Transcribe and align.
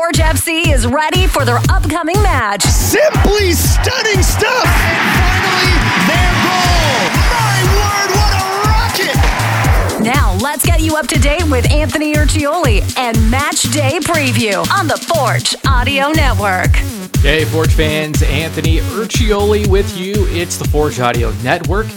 Forge 0.00 0.16
FC 0.16 0.72
is 0.72 0.86
ready 0.86 1.26
for 1.26 1.44
their 1.44 1.58
upcoming 1.68 2.16
match. 2.22 2.62
Simply 2.62 3.52
stunning 3.52 4.22
stuff. 4.22 4.64
And 4.64 4.96
finally, 5.04 5.76
their 6.08 6.32
goal. 6.40 7.04
My 7.28 7.60
word, 7.76 8.08
what 8.16 8.32
a 8.32 8.46
rocket! 8.64 10.02
Now, 10.02 10.38
let's 10.40 10.64
get 10.64 10.80
you 10.80 10.96
up 10.96 11.06
to 11.08 11.18
date 11.18 11.44
with 11.50 11.70
Anthony 11.70 12.14
Urciuoli 12.14 12.96
and 12.96 13.30
Match 13.30 13.64
Day 13.74 13.98
Preview 14.00 14.66
on 14.72 14.88
the 14.88 14.96
Forge 14.96 15.54
Audio 15.66 16.08
Network. 16.12 16.74
Hey, 17.18 17.44
Forge 17.44 17.74
fans, 17.74 18.22
Anthony 18.22 18.78
Urciuoli 18.78 19.66
with 19.66 19.98
you. 19.98 20.14
It's 20.28 20.56
the 20.56 20.64
Forge 20.64 20.98
Audio 20.98 21.30
Network. 21.42 21.88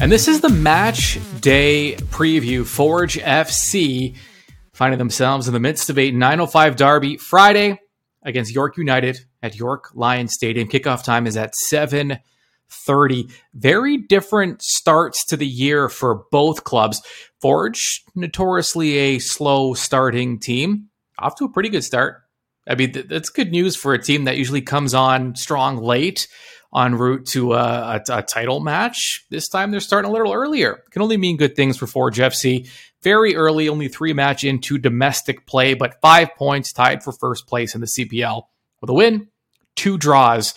And 0.00 0.12
this 0.12 0.28
is 0.28 0.40
the 0.40 0.50
match 0.50 1.18
day 1.40 1.96
preview. 2.12 2.64
Forge 2.64 3.18
FC 3.18 4.14
finding 4.74 4.98
themselves 4.98 5.46
in 5.48 5.54
the 5.54 5.60
midst 5.60 5.88
of 5.88 5.98
a 5.98 6.10
905 6.10 6.76
derby 6.76 7.16
Friday 7.16 7.80
against 8.22 8.54
York 8.54 8.76
United 8.76 9.18
at 9.42 9.56
York 9.56 9.90
Lions 9.94 10.34
Stadium. 10.34 10.68
Kickoff 10.68 11.04
time 11.04 11.26
is 11.26 11.36
at 11.36 11.54
7:30. 11.70 13.30
Very 13.54 13.98
different 13.98 14.60
starts 14.62 15.24
to 15.26 15.36
the 15.36 15.46
year 15.46 15.88
for 15.88 16.24
both 16.30 16.64
clubs. 16.64 17.00
Forge, 17.40 18.02
notoriously 18.14 18.96
a 18.96 19.18
slow 19.20 19.74
starting 19.74 20.38
team, 20.40 20.88
off 21.18 21.36
to 21.36 21.44
a 21.44 21.52
pretty 21.52 21.68
good 21.68 21.84
start. 21.84 22.22
I 22.66 22.74
mean, 22.74 22.92
that's 23.08 23.28
good 23.28 23.52
news 23.52 23.76
for 23.76 23.92
a 23.94 24.02
team 24.02 24.24
that 24.24 24.38
usually 24.38 24.62
comes 24.62 24.94
on 24.94 25.36
strong 25.36 25.76
late 25.76 26.26
en 26.74 26.96
route 26.96 27.26
to 27.26 27.52
a, 27.52 28.00
a, 28.08 28.18
a, 28.18 28.22
title 28.22 28.60
match. 28.60 29.24
This 29.30 29.48
time 29.48 29.70
they're 29.70 29.80
starting 29.80 30.10
a 30.10 30.12
little 30.12 30.32
earlier. 30.32 30.82
Can 30.90 31.02
only 31.02 31.16
mean 31.16 31.36
good 31.36 31.54
things 31.54 31.76
for 31.76 31.86
Forge 31.86 32.18
FC. 32.18 32.68
Very 33.02 33.36
early, 33.36 33.68
only 33.68 33.88
three 33.88 34.12
match 34.12 34.44
into 34.44 34.78
domestic 34.78 35.46
play, 35.46 35.74
but 35.74 36.00
five 36.00 36.34
points 36.36 36.72
tied 36.72 37.02
for 37.02 37.12
first 37.12 37.46
place 37.46 37.74
in 37.74 37.80
the 37.80 37.86
CPL 37.86 38.44
with 38.80 38.90
a 38.90 38.94
win, 38.94 39.28
two 39.76 39.98
draws, 39.98 40.54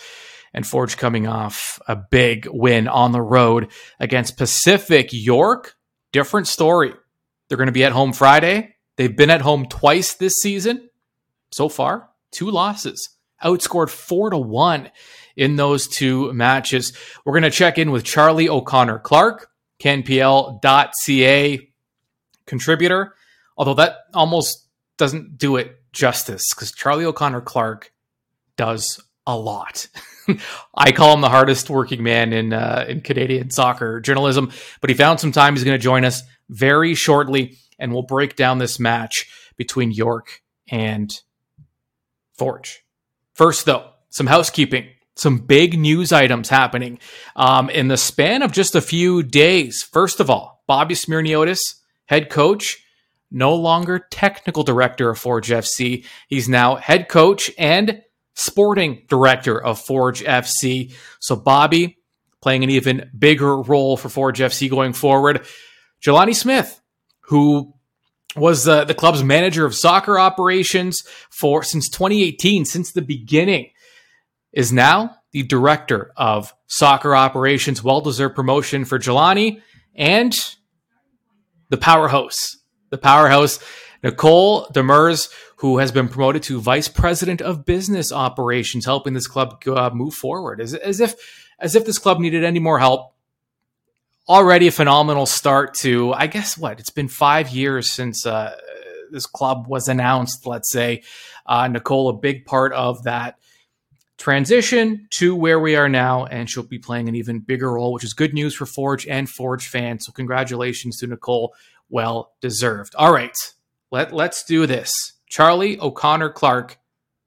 and 0.52 0.66
Forge 0.66 0.96
coming 0.96 1.26
off 1.26 1.78
a 1.86 1.94
big 1.94 2.48
win 2.50 2.88
on 2.88 3.12
the 3.12 3.22
road 3.22 3.70
against 4.00 4.38
Pacific 4.38 5.10
York. 5.12 5.76
Different 6.10 6.48
story. 6.48 6.94
They're 7.48 7.58
going 7.58 7.66
to 7.66 7.72
be 7.72 7.84
at 7.84 7.92
home 7.92 8.12
Friday. 8.12 8.74
They've 8.96 9.14
been 9.14 9.30
at 9.30 9.42
home 9.42 9.66
twice 9.66 10.14
this 10.14 10.34
season 10.34 10.88
so 11.50 11.68
far, 11.68 12.08
two 12.32 12.50
losses 12.50 13.10
outscored 13.42 13.90
four 13.90 14.30
to 14.30 14.38
one 14.38 14.90
in 15.38 15.54
those 15.54 15.86
two 15.86 16.32
matches. 16.32 16.92
We're 17.24 17.32
going 17.32 17.44
to 17.44 17.50
check 17.50 17.78
in 17.78 17.92
with 17.92 18.04
Charlie 18.04 18.48
O'Connor 18.48 18.98
Clarke, 18.98 19.48
CanPL.ca 19.80 21.70
contributor, 22.44 23.14
although 23.56 23.74
that 23.74 23.98
almost 24.12 24.66
doesn't 24.98 25.38
do 25.38 25.56
it 25.56 25.76
justice 25.92 26.42
because 26.52 26.72
Charlie 26.72 27.04
O'Connor 27.04 27.42
Clarke 27.42 27.92
does 28.56 29.00
a 29.26 29.36
lot. 29.36 29.86
I 30.74 30.90
call 30.90 31.14
him 31.14 31.20
the 31.20 31.28
hardest 31.28 31.70
working 31.70 32.02
man 32.02 32.32
in 32.32 32.52
uh, 32.52 32.84
in 32.88 33.00
Canadian 33.00 33.50
soccer 33.50 34.00
journalism, 34.00 34.50
but 34.80 34.90
he 34.90 34.96
found 34.96 35.20
some 35.20 35.30
time. 35.30 35.54
He's 35.54 35.64
going 35.64 35.78
to 35.78 35.82
join 35.82 36.04
us 36.04 36.24
very 36.50 36.96
shortly, 36.96 37.58
and 37.78 37.92
we'll 37.92 38.02
break 38.02 38.34
down 38.34 38.58
this 38.58 38.80
match 38.80 39.30
between 39.56 39.92
York 39.92 40.42
and 40.68 41.16
Forge. 42.34 42.84
First, 43.34 43.66
though, 43.66 43.90
some 44.10 44.26
housekeeping 44.26 44.88
some 45.18 45.38
big 45.38 45.78
news 45.78 46.12
items 46.12 46.48
happening 46.48 46.98
um, 47.34 47.68
in 47.70 47.88
the 47.88 47.96
span 47.96 48.42
of 48.42 48.52
just 48.52 48.74
a 48.74 48.80
few 48.80 49.22
days. 49.22 49.82
First 49.82 50.20
of 50.20 50.30
all, 50.30 50.62
Bobby 50.66 50.94
Smirniotis, 50.94 51.58
head 52.06 52.30
coach, 52.30 52.84
no 53.30 53.54
longer 53.54 54.06
technical 54.10 54.62
director 54.62 55.10
of 55.10 55.18
Forge 55.18 55.48
FC. 55.48 56.04
He's 56.28 56.48
now 56.48 56.76
head 56.76 57.08
coach 57.08 57.50
and 57.58 58.02
sporting 58.34 59.04
director 59.08 59.60
of 59.60 59.80
Forge 59.80 60.22
FC. 60.22 60.94
So 61.18 61.34
Bobby 61.34 61.98
playing 62.40 62.62
an 62.62 62.70
even 62.70 63.10
bigger 63.18 63.60
role 63.60 63.96
for 63.96 64.08
Forge 64.08 64.38
FC 64.38 64.70
going 64.70 64.92
forward. 64.92 65.44
Jelani 66.00 66.34
Smith, 66.34 66.80
who 67.22 67.74
was 68.36 68.68
uh, 68.68 68.84
the 68.84 68.94
club's 68.94 69.24
manager 69.24 69.66
of 69.66 69.74
soccer 69.74 70.16
operations 70.16 71.02
for 71.28 71.64
since 71.64 71.88
2018, 71.88 72.64
since 72.64 72.92
the 72.92 73.02
beginning 73.02 73.70
is 74.52 74.72
now 74.72 75.16
the 75.32 75.42
director 75.42 76.12
of 76.16 76.54
soccer 76.66 77.14
operations. 77.14 77.82
Well 77.82 78.00
deserved 78.00 78.34
promotion 78.34 78.84
for 78.84 78.98
Jelani 78.98 79.62
and 79.94 80.34
the 81.68 81.76
powerhouse, 81.76 82.56
the 82.90 82.98
powerhouse, 82.98 83.58
Nicole 84.02 84.66
Demers, 84.68 85.30
who 85.56 85.78
has 85.78 85.92
been 85.92 86.08
promoted 86.08 86.42
to 86.44 86.60
vice 86.60 86.88
president 86.88 87.42
of 87.42 87.64
business 87.64 88.12
operations, 88.12 88.84
helping 88.84 89.12
this 89.12 89.26
club 89.26 89.62
uh, 89.66 89.90
move 89.92 90.14
forward. 90.14 90.60
As, 90.60 90.72
as 90.74 91.00
if, 91.00 91.14
as 91.58 91.74
if 91.74 91.84
this 91.84 91.98
club 91.98 92.20
needed 92.20 92.44
any 92.44 92.60
more 92.60 92.78
help. 92.78 93.14
Already 94.28 94.68
a 94.68 94.72
phenomenal 94.72 95.24
start 95.24 95.74
to, 95.76 96.12
I 96.12 96.26
guess, 96.26 96.56
what 96.56 96.80
it's 96.80 96.90
been 96.90 97.08
five 97.08 97.48
years 97.48 97.90
since 97.90 98.26
uh, 98.26 98.54
this 99.10 99.26
club 99.26 99.66
was 99.66 99.88
announced. 99.88 100.46
Let's 100.46 100.70
say 100.70 101.02
uh, 101.46 101.66
Nicole, 101.66 102.10
a 102.10 102.12
big 102.12 102.44
part 102.44 102.72
of 102.74 103.04
that 103.04 103.38
transition 104.18 105.06
to 105.10 105.34
where 105.34 105.60
we 105.60 105.76
are 105.76 105.88
now, 105.88 106.26
and 106.26 106.50
she'll 106.50 106.64
be 106.64 106.78
playing 106.78 107.08
an 107.08 107.14
even 107.14 107.38
bigger 107.38 107.72
role, 107.72 107.92
which 107.92 108.04
is 108.04 108.12
good 108.12 108.34
news 108.34 108.54
for 108.54 108.66
Forge 108.66 109.06
and 109.06 109.28
Forge 109.28 109.68
fans. 109.68 110.04
So 110.04 110.12
congratulations 110.12 110.98
to 110.98 111.06
Nicole, 111.06 111.54
well 111.88 112.34
deserved. 112.40 112.94
All 112.96 113.12
right, 113.12 113.36
let 113.90 114.12
let's 114.12 114.44
do 114.44 114.66
this. 114.66 114.92
Charlie 115.28 115.80
O'Connor 115.80 116.30
Clarke 116.30 116.78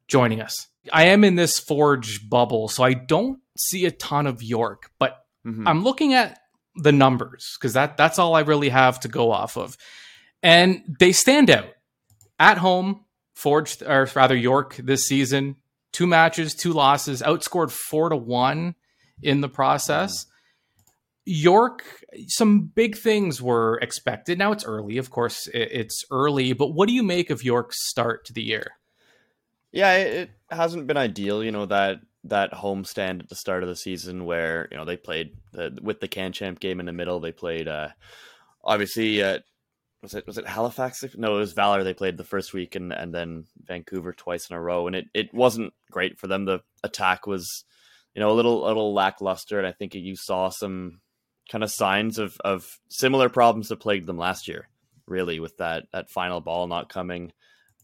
joining 0.07 0.41
us. 0.41 0.67
I 0.91 1.05
am 1.05 1.23
in 1.23 1.35
this 1.35 1.59
Forge 1.59 2.29
bubble, 2.29 2.67
so 2.67 2.83
I 2.83 2.93
don't 2.93 3.39
see 3.57 3.85
a 3.85 3.91
ton 3.91 4.27
of 4.27 4.43
York, 4.43 4.91
but 4.99 5.23
mm-hmm. 5.45 5.67
I'm 5.67 5.83
looking 5.83 6.13
at 6.13 6.39
the 6.75 6.91
numbers 6.91 7.57
because 7.59 7.73
that 7.73 7.97
that's 7.97 8.19
all 8.19 8.35
I 8.35 8.41
really 8.41 8.69
have 8.69 8.99
to 9.01 9.07
go 9.07 9.31
off 9.31 9.57
of, 9.57 9.77
and 10.43 10.83
they 10.99 11.13
stand 11.13 11.49
out 11.49 11.69
at 12.37 12.57
home. 12.57 13.05
Forge, 13.33 13.81
or 13.81 14.07
rather 14.13 14.35
York, 14.35 14.75
this 14.75 15.07
season 15.07 15.55
two 15.91 16.07
matches, 16.07 16.55
two 16.55 16.73
losses, 16.73 17.21
outscored 17.21 17.71
four 17.71 18.09
to 18.09 18.17
one 18.17 18.75
in 19.21 19.41
the 19.41 19.49
process. 19.49 20.25
York, 21.23 21.83
some 22.27 22.61
big 22.61 22.97
things 22.97 23.41
were 23.41 23.77
expected. 23.81 24.39
Now 24.39 24.51
it's 24.51 24.65
early, 24.65 24.97
of 24.97 25.11
course, 25.11 25.47
it's 25.53 26.03
early, 26.09 26.53
but 26.53 26.69
what 26.69 26.87
do 26.87 26.93
you 26.93 27.03
make 27.03 27.29
of 27.29 27.43
York's 27.43 27.87
start 27.89 28.25
to 28.25 28.33
the 28.33 28.41
year? 28.41 28.71
Yeah, 29.71 29.93
it 29.93 30.31
hasn't 30.49 30.87
been 30.87 30.97
ideal, 30.97 31.43
you 31.43 31.51
know, 31.51 31.65
that 31.67 31.99
that 32.23 32.51
homestand 32.51 33.21
at 33.21 33.29
the 33.29 33.35
start 33.35 33.63
of 33.63 33.69
the 33.69 33.75
season 33.75 34.25
where, 34.25 34.67
you 34.69 34.77
know, 34.77 34.85
they 34.85 34.97
played 34.97 35.35
the, 35.53 35.75
with 35.81 35.99
the 35.99 36.07
Can 36.07 36.31
Champ 36.33 36.59
game 36.59 36.79
in 36.79 36.85
the 36.85 36.91
middle, 36.91 37.19
they 37.19 37.31
played 37.31 37.67
uh 37.67 37.89
obviously 38.63 39.21
uh 39.23 39.39
was 40.01 40.15
it 40.15 40.25
was 40.25 40.37
it 40.37 40.47
Halifax? 40.47 41.03
No, 41.15 41.35
it 41.35 41.39
was 41.39 41.53
Valor. 41.53 41.83
They 41.83 41.93
played 41.93 42.17
the 42.17 42.23
first 42.23 42.53
week, 42.53 42.75
and 42.75 42.91
and 42.91 43.13
then 43.13 43.45
Vancouver 43.65 44.13
twice 44.13 44.49
in 44.49 44.55
a 44.55 44.61
row, 44.61 44.87
and 44.87 44.95
it 44.95 45.05
it 45.13 45.33
wasn't 45.33 45.73
great 45.91 46.19
for 46.19 46.27
them. 46.27 46.45
The 46.45 46.61
attack 46.83 47.27
was, 47.27 47.63
you 48.15 48.19
know, 48.19 48.31
a 48.31 48.33
little 48.33 48.65
a 48.65 48.67
little 48.67 48.93
lackluster, 48.93 49.59
and 49.59 49.67
I 49.67 49.71
think 49.71 49.93
you 49.93 50.15
saw 50.15 50.49
some 50.49 51.01
kind 51.51 51.63
of 51.63 51.71
signs 51.71 52.17
of 52.17 52.37
of 52.43 52.79
similar 52.89 53.29
problems 53.29 53.69
that 53.69 53.79
plagued 53.79 54.07
them 54.07 54.17
last 54.17 54.47
year. 54.47 54.67
Really, 55.07 55.39
with 55.39 55.57
that 55.57 55.85
that 55.93 56.09
final 56.09 56.41
ball 56.41 56.67
not 56.67 56.89
coming, 56.89 57.31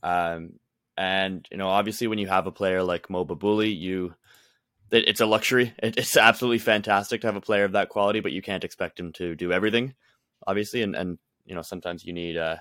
um, 0.02 0.54
and 0.96 1.46
you 1.52 1.58
know, 1.58 1.68
obviously, 1.70 2.08
when 2.08 2.20
you 2.20 2.28
have 2.28 2.48
a 2.48 2.52
player 2.52 2.82
like 2.82 3.10
Mo 3.10 3.26
Babouli, 3.26 3.78
you 3.78 4.16
it, 4.92 5.08
it's 5.08 5.22
a 5.22 5.26
luxury. 5.26 5.74
It, 5.84 5.98
it's 5.98 6.18
absolutely 6.18 6.60
fantastic 6.60 7.22
to 7.22 7.28
have 7.28 7.36
a 7.36 7.42
player 7.42 7.66
of 7.66 7.74
that 7.74 7.90
quality, 7.90 8.22
but 8.22 8.32
you 8.32 8.42
can't 8.42 8.64
expect 8.64 9.00
him 9.00 9.14
to 9.14 9.36
do 9.36 9.52
everything, 9.52 9.94
obviously, 10.48 10.82
and 10.82 10.96
and 10.96 11.20
you 11.48 11.56
know 11.56 11.64
sometimes 11.64 12.06
you 12.06 12.14
need 12.14 12.38
uh 12.38 12.58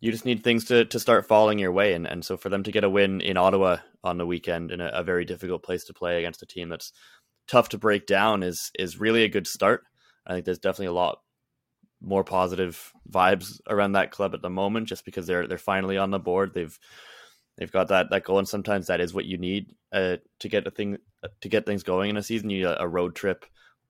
you 0.00 0.12
just 0.12 0.24
need 0.24 0.44
things 0.44 0.66
to 0.66 0.84
to 0.84 1.00
start 1.00 1.26
falling 1.26 1.58
your 1.58 1.72
way 1.72 1.94
and 1.94 2.06
and 2.06 2.24
so 2.24 2.36
for 2.36 2.50
them 2.50 2.62
to 2.62 2.70
get 2.70 2.84
a 2.84 2.90
win 2.90 3.20
in 3.20 3.36
Ottawa 3.36 3.78
on 4.04 4.18
the 4.18 4.26
weekend 4.26 4.70
in 4.70 4.80
a, 4.80 4.88
a 4.88 5.02
very 5.02 5.24
difficult 5.24 5.62
place 5.62 5.84
to 5.84 5.94
play 5.94 6.18
against 6.18 6.42
a 6.42 6.46
team 6.46 6.68
that's 6.68 6.92
tough 7.48 7.68
to 7.70 7.78
break 7.78 8.06
down 8.06 8.42
is 8.42 8.70
is 8.78 9.00
really 9.00 9.24
a 9.24 9.28
good 9.28 9.46
start. 9.46 9.82
I 10.26 10.34
think 10.34 10.44
there's 10.44 10.58
definitely 10.58 10.86
a 10.86 10.92
lot 10.92 11.18
more 12.00 12.24
positive 12.24 12.92
vibes 13.10 13.60
around 13.68 13.92
that 13.92 14.10
club 14.10 14.34
at 14.34 14.42
the 14.42 14.50
moment 14.50 14.88
just 14.88 15.04
because 15.04 15.26
they're 15.26 15.46
they're 15.46 15.58
finally 15.58 15.96
on 15.96 16.10
the 16.10 16.18
board. 16.18 16.52
They've 16.54 16.78
they've 17.56 17.72
got 17.72 17.88
that 17.88 18.10
that 18.10 18.24
goal 18.24 18.38
and 18.38 18.48
sometimes 18.48 18.88
that 18.88 19.00
is 19.00 19.14
what 19.14 19.24
you 19.24 19.38
need 19.38 19.74
uh, 19.92 20.16
to 20.40 20.48
get 20.48 20.66
a 20.66 20.70
thing 20.70 20.98
to 21.40 21.48
get 21.48 21.66
things 21.66 21.82
going 21.82 22.10
in 22.10 22.16
a 22.16 22.22
season. 22.22 22.50
You 22.50 22.58
need 22.58 22.66
a, 22.66 22.82
a 22.82 22.88
road 22.88 23.14
trip 23.14 23.46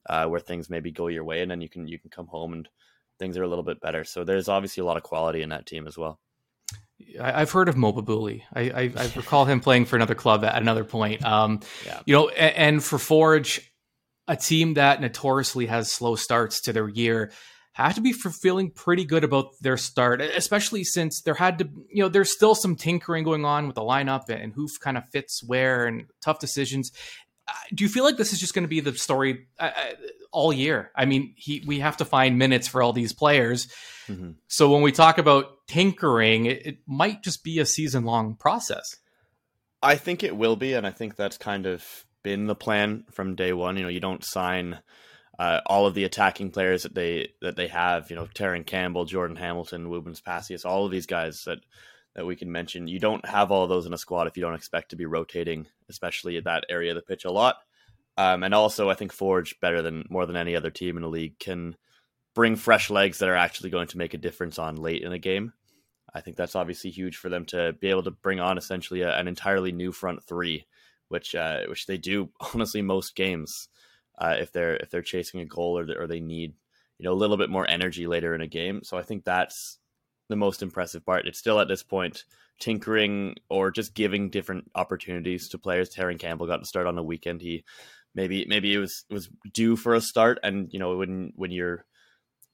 uh, 0.09 0.27
where 0.27 0.41
things 0.41 0.71
maybe 0.71 0.91
go 0.91 1.09
your 1.09 1.25
way 1.25 1.43
and 1.43 1.51
then 1.51 1.61
you 1.61 1.69
can 1.69 1.89
you 1.89 1.99
can 1.99 2.11
come 2.11 2.27
home 2.27 2.53
and 2.53 2.69
things 3.19 3.37
are 3.37 3.43
a 3.43 3.49
little 3.49 3.65
bit 3.65 3.81
better. 3.81 4.05
So 4.05 4.25
there's 4.25 4.49
obviously 4.49 4.83
a 4.83 4.85
lot 4.85 4.97
of 4.97 5.03
quality 5.03 5.43
in 5.43 5.51
that 5.51 5.67
team 5.67 5.87
as 5.87 5.97
well. 5.97 6.19
I've 7.21 7.51
heard 7.51 7.69
of 7.69 7.77
Mo 7.77 7.93
Babouli. 7.93 8.43
I, 8.53 8.63
I, 8.63 8.93
I, 8.97 9.13
recall 9.17 9.45
him 9.45 9.61
playing 9.61 9.87
for 9.87 9.97
another 9.97 10.15
club 10.15 10.45
at 10.45 10.61
another 10.61 10.85
point. 10.85 11.25
Um, 11.25 11.61
yeah. 11.85 12.01
You 12.07 12.15
know, 12.15 12.29
and, 12.29 12.57
and, 12.57 12.85
for 12.85 12.99
Forge, 12.99 13.73
a 14.29 14.37
team 14.37 14.75
that 14.75 15.01
notoriously 15.01 15.67
has 15.67 15.91
slow 15.91 16.15
starts 16.17 16.63
to 16.63 16.73
their 16.73 16.89
year, 16.89 17.33
have 17.73 17.97
to 17.97 18.01
be 18.01 18.13
feeling 18.13 18.71
pretty 18.71 19.05
good 19.05 19.25
about 19.25 19.49
their 19.61 19.77
start, 19.77 20.21
especially 20.21 20.85
since 20.85 21.21
there 21.23 21.35
had 21.35 21.59
to, 21.59 21.69
you 21.91 22.03
know, 22.03 22.09
there's 22.09 22.33
still 22.33 22.55
some 22.55 22.77
tinkering 22.77 23.25
going 23.25 23.45
on 23.45 23.67
with 23.67 23.75
the 23.75 23.83
lineup 23.83 24.29
and 24.29 24.53
who 24.55 24.69
kind 24.81 24.97
of 24.97 25.03
fits 25.13 25.43
where 25.45 25.85
and 25.87 26.05
tough 26.25 26.39
decisions. 26.39 26.93
Do 27.75 27.85
you 27.85 27.89
feel 27.89 28.05
like 28.05 28.17
this 28.17 28.33
is 28.33 28.41
just 28.41 28.55
going 28.55 28.65
to 28.65 28.69
be 28.69 28.81
the 28.81 28.95
story 28.95 29.47
uh, 29.59 29.71
uh, 29.77 29.95
all 30.33 30.53
year? 30.53 30.91
I 30.97 31.05
mean, 31.05 31.35
he 31.37 31.63
we 31.67 31.81
have 31.81 31.99
to 31.99 32.05
find 32.05 32.39
minutes 32.39 32.69
for 32.69 32.83
all 32.83 32.93
these 32.93 33.13
players. 33.13 33.69
Mm-hmm. 34.09 34.33
So 34.49 34.71
when 34.71 34.83
we 34.83 34.93
talk 34.93 35.19
about 35.19 35.67
tinkering, 35.67 36.47
it, 36.47 36.67
it 36.67 36.79
might 36.87 37.23
just 37.23 37.45
be 37.45 37.59
a 37.59 37.67
season 37.67 38.05
long 38.05 38.37
process. 38.37 38.97
I 39.83 39.97
think 39.97 40.23
it 40.23 40.37
will 40.37 40.57
be, 40.57 40.73
and 40.73 40.87
I 40.87 40.91
think 40.91 41.17
that's 41.17 41.37
kind 41.37 41.67
of 41.67 41.85
been 42.23 42.47
the 42.47 42.55
plan 42.55 43.05
from 43.13 43.35
day 43.35 43.53
one. 43.53 43.77
You 43.77 43.83
know, 43.83 43.89
you 43.91 44.01
don't 44.01 44.25
sign 44.25 44.79
uh, 45.39 45.61
all 45.67 45.87
of 45.87 45.95
the 45.95 46.05
attacking 46.05 46.51
players 46.51 46.85
that 46.85 46.95
they 46.95 47.33
that 47.43 47.57
they 47.57 47.69
have. 47.69 48.11
You 48.11 48.17
know, 48.17 48.27
Terran 48.33 48.65
Campbell, 48.65 49.05
Jordan 49.05 49.37
Hamilton, 49.37 49.89
Woobens 49.89 50.23
Pacius, 50.25 50.65
all 50.65 50.87
of 50.87 50.91
these 50.91 51.07
guys 51.07 51.45
that 51.45 51.59
that 52.15 52.27
we 52.27 52.37
can 52.37 52.51
mention. 52.51 52.89
You 52.89 52.99
don't 52.99 53.27
have 53.27 53.51
all 53.51 53.67
those 53.67 53.87
in 53.87 53.93
a 53.93 53.99
squad 53.99 54.27
if 54.27 54.37
you 54.37 54.43
don't 54.43 54.55
expect 54.55 54.91
to 54.91 54.97
be 54.97 55.07
rotating, 55.07 55.67
especially 55.89 56.37
at 56.37 56.45
that 56.45 56.65
area 56.69 56.93
of 56.93 56.97
the 56.97 57.03
pitch 57.03 57.25
a 57.25 57.31
lot. 57.31 57.57
Um, 58.17 58.43
and 58.45 58.55
also, 58.55 58.89
I 58.89 58.95
think 58.95 59.13
Forge 59.13 59.59
better 59.61 59.83
than 59.83 60.07
more 60.09 60.25
than 60.27 60.37
any 60.37 60.55
other 60.55 60.71
team 60.71 60.97
in 60.97 61.03
the 61.03 61.09
league 61.09 61.39
can 61.39 61.77
bring 62.35 62.57
fresh 62.57 62.91
legs 62.91 63.19
that 63.19 63.29
are 63.29 63.37
actually 63.37 63.71
going 63.71 63.89
to 63.89 63.99
make 63.99 64.15
a 64.15 64.19
difference 64.19 64.59
on 64.59 64.77
late 64.77 65.03
in 65.03 65.13
a 65.13 65.19
game. 65.19 65.53
I 66.15 66.21
think 66.21 66.37
that's 66.37 66.55
obviously 66.55 66.91
huge 66.91 67.17
for 67.17 67.29
them 67.29 67.45
to 67.47 67.73
be 67.81 67.91
able 67.91 68.05
to 68.05 68.13
bring 68.13 68.39
on 68.39 68.57
essentially 68.57 69.03
a, 69.03 69.17
an 69.17 69.27
entirely 69.27 69.73
new 69.73 69.91
front 69.91 70.23
three, 70.23 70.67
which 71.09 71.35
uh, 71.35 71.63
which 71.69 71.87
they 71.87 71.99
do 71.99 72.31
honestly 72.55 72.83
most 72.83 73.17
games 73.17 73.69
uh, 74.19 74.37
if 74.39 74.53
they're 74.53 74.77
if 74.77 74.91
they're 74.91 75.03
chasing 75.03 75.41
a 75.41 75.45
goal 75.45 75.79
or, 75.79 75.87
or 75.99 76.07
they 76.07 76.21
need 76.21 76.55
you 76.99 77.05
know 77.05 77.13
a 77.13 77.19
little 77.19 77.37
bit 77.37 77.51
more 77.51 77.69
energy 77.69 78.07
later 78.07 78.33
in 78.35 78.41
a 78.41 78.47
game. 78.47 78.83
So 78.85 78.97
I 78.97 79.03
think 79.03 79.25
that's 79.25 79.79
the 80.29 80.37
most 80.37 80.63
impressive 80.63 81.05
part. 81.05 81.27
It's 81.27 81.39
still 81.39 81.61
at 81.61 81.69
this 81.69 81.83
point 81.83 82.25
tinkering 82.61 83.35
or 83.49 83.71
just 83.71 83.95
giving 83.95 84.31
different 84.31 84.71
opportunities 84.75 85.49
to 85.49 85.59
players. 85.59 85.89
Terran 85.89 86.19
Campbell 86.19 86.47
got 86.47 86.59
to 86.59 86.67
start 86.67 86.87
on 86.87 86.95
the 86.95 87.03
weekend. 87.03 87.41
He 87.41 87.65
maybe 88.15 88.47
maybe 88.49 88.75
it 88.75 88.79
was 88.79 89.05
was 89.11 89.29
due 89.53 89.77
for 89.77 89.95
a 89.95 90.01
start, 90.01 90.39
and 90.43 90.73
you 90.73 90.79
know 90.79 90.97
when 90.97 91.33
when 91.37 91.51
you're 91.51 91.85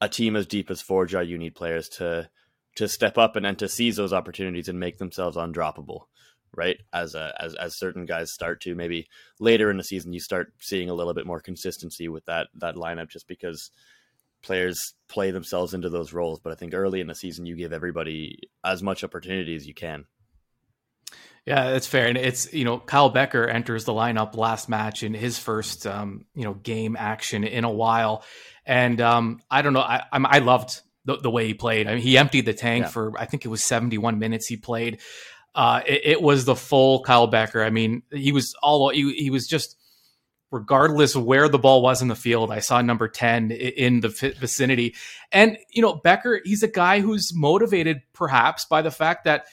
a 0.00 0.08
team 0.08 0.37
as 0.37 0.46
deep 0.46 0.70
as 0.70 0.81
Forge 0.81 1.14
are, 1.14 1.22
you 1.22 1.38
need 1.38 1.55
players 1.55 1.88
to 1.90 2.28
to 2.76 2.88
step 2.88 3.19
up 3.19 3.37
and, 3.37 3.44
and 3.44 3.58
to 3.58 3.69
seize 3.69 3.96
those 3.96 4.12
opportunities 4.12 4.69
and 4.69 4.78
make 4.81 4.99
themselves 4.99 5.37
undroppable 5.37 6.05
right? 6.55 6.78
As 6.93 7.14
a, 7.14 7.34
as 7.38 7.55
as 7.55 7.78
certain 7.78 8.06
guys 8.06 8.32
start 8.32 8.61
to 8.62 8.75
maybe 8.75 9.08
later 9.38 9.70
in 9.70 9.76
the 9.76 9.84
season, 9.84 10.12
you 10.12 10.20
start 10.20 10.52
seeing 10.58 10.90
a 10.90 10.94
little 10.94 11.14
bit 11.14 11.26
more 11.26 11.40
consistency 11.40 12.08
with 12.08 12.25
that 12.26 12.49
that 12.56 12.75
lineup, 12.75 13.08
just 13.08 13.28
because 13.28 13.70
players 14.43 14.95
play 15.09 15.31
themselves 15.31 15.75
into 15.75 15.89
those 15.89 16.13
roles. 16.13 16.41
But 16.41 16.53
I 16.53 16.57
think 16.57 16.75
early 16.75 17.01
in 17.01 17.07
the 17.07 17.15
season, 17.15 17.47
you 17.47 17.57
give 17.57 17.73
everybody 17.73 18.39
as 18.65 18.83
much 18.83 19.05
opportunity 19.05 19.55
as 19.55 19.67
you 19.67 19.75
can. 19.75 20.05
Yeah, 21.47 21.71
that's 21.71 21.87
fair. 21.87 22.07
And 22.07 22.19
it's, 22.19 22.53
you 22.53 22.65
know, 22.65 22.79
Kyle 22.79 23.13
Bekker 23.13 23.53
enters 23.53 23.85
the 23.85 23.93
lineup 23.93 24.37
last 24.37 24.69
match 24.69 25.03
in 25.03 25.15
his 25.15 25.39
first, 25.39 25.87
um, 25.87 26.27
you 26.35 26.45
know, 26.45 26.55
game 26.55 26.97
action 26.97 27.45
in 27.45 27.65
a 27.65 27.71
while. 27.71 28.25
And 28.67 29.01
um, 29.01 29.41
I 29.51 29.63
don't 29.63 29.73
know, 29.73 29.81
I, 29.81 30.05
I'm, 30.13 30.27
I 30.27 30.41
loved 30.41 30.81
the, 31.07 31.17
the, 31.17 31.31
way 31.31 31.47
he 31.47 31.55
played. 31.55 31.89
I 31.89 31.95
mean, 31.95 32.03
he 32.03 32.19
emptied 32.19 32.45
the 32.45 32.53
tank 32.53 32.85
yeah. 32.85 32.91
for, 32.91 33.19
I 33.19 33.25
think 33.25 33.47
it 33.47 33.49
was 33.49 33.65
71 33.65 34.19
minutes 34.19 34.47
he 34.47 34.59
played 34.59 35.01
uh, 35.55 35.81
it, 35.87 36.01
it, 36.05 36.23
was 36.23 36.45
the 36.45 36.55
full 36.55 37.03
Kyle 37.03 37.31
Bekker. 37.31 37.65
I 37.65 37.71
mean, 37.71 38.03
he 38.13 38.33
was 38.33 38.55
all 38.63 38.91
he, 38.91 39.13
he 39.15 39.31
was 39.31 39.47
just 39.47 39.77
regardless 40.50 41.14
where 41.14 41.49
the 41.49 41.58
ball 41.58 41.82
was 41.82 42.02
in 42.02 42.08
the 42.08 42.14
field. 42.14 42.50
I 42.50 42.61
saw 42.61 42.81
number 42.81 43.08
ten 43.08 43.50
in 43.50 44.00
the 44.00 44.08
vicinity, 44.08 44.94
and 45.32 45.58
you 45.70 45.82
know 45.82 45.94
Bekker. 45.94 46.41
He's 46.44 46.62
a 46.62 46.69
guy 46.69 47.00
who's 47.00 47.32
motivated 47.35 48.02
perhaps 48.12 48.64
by 48.64 48.82
the 48.82 48.91
fact 48.91 49.25
that. 49.25 49.47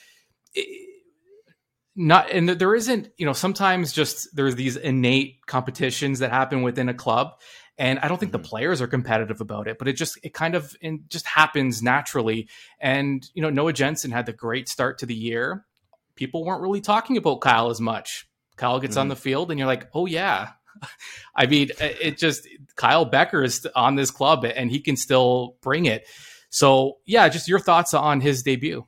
Not 2.00 2.30
and 2.30 2.48
there 2.48 2.76
isn't 2.76 3.08
you 3.16 3.26
know 3.26 3.32
sometimes 3.32 3.92
just 3.92 4.28
there's 4.36 4.54
these 4.54 4.76
innate 4.76 5.44
competitions 5.46 6.20
that 6.20 6.30
happen 6.30 6.62
within 6.62 6.88
a 6.88 6.94
club 6.94 7.32
and 7.76 7.98
i 7.98 8.06
don't 8.06 8.18
think 8.18 8.30
mm-hmm. 8.30 8.40
the 8.40 8.48
players 8.48 8.80
are 8.80 8.86
competitive 8.86 9.40
about 9.40 9.66
it 9.66 9.80
but 9.80 9.88
it 9.88 9.94
just 9.94 10.16
it 10.22 10.32
kind 10.32 10.54
of 10.54 10.76
it 10.80 11.08
just 11.08 11.26
happens 11.26 11.82
naturally 11.82 12.48
and 12.78 13.28
you 13.34 13.42
know 13.42 13.50
noah 13.50 13.72
jensen 13.72 14.12
had 14.12 14.26
the 14.26 14.32
great 14.32 14.68
start 14.68 14.98
to 14.98 15.06
the 15.06 15.14
year 15.14 15.66
people 16.18 16.44
weren't 16.44 16.60
really 16.60 16.80
talking 16.80 17.16
about 17.16 17.40
Kyle 17.40 17.70
as 17.70 17.80
much. 17.80 18.28
Kyle 18.56 18.80
gets 18.80 18.94
mm-hmm. 18.94 19.02
on 19.02 19.08
the 19.08 19.16
field, 19.16 19.50
and 19.50 19.58
you're 19.58 19.68
like, 19.68 19.88
oh 19.94 20.04
yeah. 20.04 20.50
I 21.36 21.46
mean, 21.46 21.70
it 21.80 22.18
just 22.18 22.46
Kyle 22.76 23.08
Bekker 23.08 23.44
is 23.44 23.66
on 23.74 23.96
this 23.96 24.10
club, 24.10 24.44
and 24.44 24.70
he 24.70 24.80
can 24.80 24.96
still 24.96 25.56
bring 25.62 25.86
it. 25.86 26.06
So 26.50 26.98
yeah, 27.06 27.28
just 27.28 27.48
your 27.48 27.60
thoughts 27.60 27.94
on 27.94 28.20
his 28.20 28.42
debut. 28.42 28.86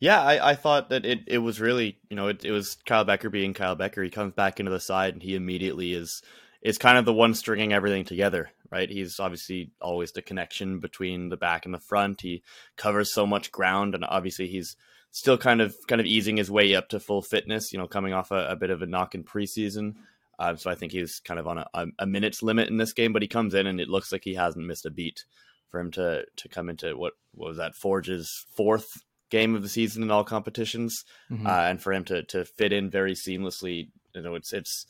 Yeah, 0.00 0.22
I, 0.22 0.50
I 0.50 0.54
thought 0.54 0.88
that 0.88 1.04
it, 1.04 1.20
it 1.26 1.38
was 1.38 1.60
really, 1.60 1.98
you 2.08 2.16
know, 2.16 2.28
it, 2.28 2.42
it 2.42 2.52
was 2.52 2.78
Kyle 2.86 3.04
Bekker 3.04 3.30
being 3.30 3.52
Kyle 3.52 3.76
Bekker. 3.76 4.02
He 4.02 4.08
comes 4.08 4.32
back 4.32 4.58
into 4.58 4.72
the 4.72 4.80
side 4.80 5.12
and 5.12 5.22
he 5.22 5.34
immediately 5.34 5.92
is 5.92 6.22
is 6.62 6.78
kind 6.78 6.98
of 6.98 7.04
the 7.04 7.12
one 7.12 7.34
stringing 7.34 7.72
everything 7.72 8.04
together, 8.04 8.50
right? 8.70 8.90
He's 8.90 9.18
obviously 9.20 9.72
always 9.80 10.12
the 10.12 10.22
connection 10.22 10.78
between 10.78 11.28
the 11.28 11.36
back 11.36 11.64
and 11.64 11.74
the 11.74 11.80
front. 11.80 12.20
He 12.22 12.42
covers 12.76 13.12
so 13.12 13.26
much 13.26 13.52
ground 13.52 13.94
and 13.94 14.04
obviously 14.04 14.46
he's 14.46 14.76
still 15.10 15.36
kind 15.38 15.60
of 15.60 15.74
kind 15.86 16.00
of 16.00 16.06
easing 16.06 16.38
his 16.38 16.50
way 16.50 16.74
up 16.74 16.88
to 16.90 17.00
full 17.00 17.20
fitness. 17.20 17.70
You 17.70 17.78
know, 17.78 17.86
coming 17.86 18.14
off 18.14 18.30
a, 18.30 18.46
a 18.48 18.56
bit 18.56 18.70
of 18.70 18.80
a 18.80 18.86
knock 18.86 19.14
in 19.14 19.22
preseason. 19.22 19.96
Uh, 20.40 20.56
so 20.56 20.70
I 20.70 20.74
think 20.74 20.92
he's 20.92 21.20
kind 21.20 21.38
of 21.38 21.46
on 21.46 21.58
a, 21.58 21.86
a, 21.98 22.06
minutes 22.06 22.42
limit 22.42 22.70
in 22.70 22.78
this 22.78 22.94
game, 22.94 23.12
but 23.12 23.20
he 23.20 23.28
comes 23.28 23.52
in 23.52 23.66
and 23.66 23.78
it 23.78 23.88
looks 23.90 24.10
like 24.10 24.24
he 24.24 24.34
hasn't 24.34 24.66
missed 24.66 24.86
a 24.86 24.90
beat 24.90 25.26
for 25.68 25.78
him 25.78 25.90
to 25.92 26.24
to 26.36 26.48
come 26.48 26.70
into 26.70 26.96
what, 26.96 27.12
what 27.32 27.48
was 27.48 27.58
that 27.58 27.74
Forge's 27.74 28.46
fourth 28.56 29.04
game 29.30 29.54
of 29.54 29.62
the 29.62 29.68
season 29.68 30.02
in 30.02 30.10
all 30.10 30.24
competitions, 30.24 31.04
mm-hmm. 31.30 31.46
uh, 31.46 31.50
and 31.50 31.82
for 31.82 31.92
him 31.92 32.04
to 32.04 32.22
to 32.24 32.46
fit 32.46 32.72
in 32.72 32.90
very 32.90 33.12
seamlessly. 33.12 33.90
You 34.14 34.22
know, 34.22 34.34
it's 34.34 34.54
it's 34.54 34.86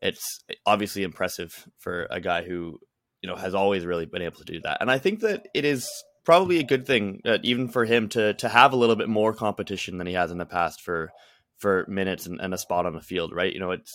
it's 0.00 0.42
obviously 0.66 1.04
impressive 1.04 1.68
for 1.78 2.08
a 2.10 2.20
guy 2.20 2.42
who 2.42 2.80
you 3.22 3.28
know 3.28 3.36
has 3.36 3.54
always 3.54 3.86
really 3.86 4.06
been 4.06 4.22
able 4.22 4.38
to 4.38 4.44
do 4.44 4.60
that, 4.62 4.78
and 4.80 4.90
I 4.90 4.98
think 4.98 5.20
that 5.20 5.46
it 5.54 5.64
is 5.64 5.88
probably 6.24 6.58
a 6.58 6.64
good 6.64 6.86
thing, 6.86 7.20
uh, 7.24 7.38
even 7.44 7.68
for 7.68 7.84
him 7.84 8.08
to 8.10 8.34
to 8.34 8.48
have 8.48 8.72
a 8.72 8.76
little 8.76 8.96
bit 8.96 9.08
more 9.08 9.32
competition 9.32 9.98
than 9.98 10.08
he 10.08 10.14
has 10.14 10.32
in 10.32 10.38
the 10.38 10.44
past 10.44 10.80
for 10.80 11.12
for 11.58 11.86
minutes 11.88 12.26
and, 12.26 12.40
and 12.40 12.52
a 12.52 12.58
spot 12.58 12.86
on 12.86 12.94
the 12.94 13.00
field. 13.00 13.32
Right? 13.32 13.52
You 13.52 13.60
know, 13.60 13.70
it's 13.70 13.92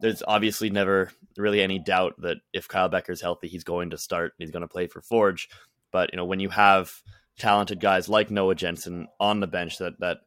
there's 0.00 0.22
obviously 0.26 0.70
never 0.70 1.10
really 1.36 1.62
any 1.62 1.78
doubt 1.78 2.14
that 2.20 2.38
if 2.52 2.68
Kyle 2.68 2.90
Bekker's 2.90 3.20
healthy, 3.20 3.48
he's 3.48 3.64
going 3.64 3.90
to 3.90 3.98
start. 3.98 4.32
and 4.38 4.46
He's 4.46 4.52
going 4.52 4.62
to 4.62 4.68
play 4.68 4.86
for 4.86 5.00
Forge. 5.00 5.48
But 5.92 6.10
you 6.12 6.16
know, 6.16 6.24
when 6.24 6.40
you 6.40 6.48
have 6.50 6.92
talented 7.38 7.80
guys 7.80 8.08
like 8.08 8.30
Noah 8.30 8.54
Jensen 8.54 9.08
on 9.20 9.40
the 9.40 9.46
bench 9.46 9.78
that 9.78 9.98
that 10.00 10.18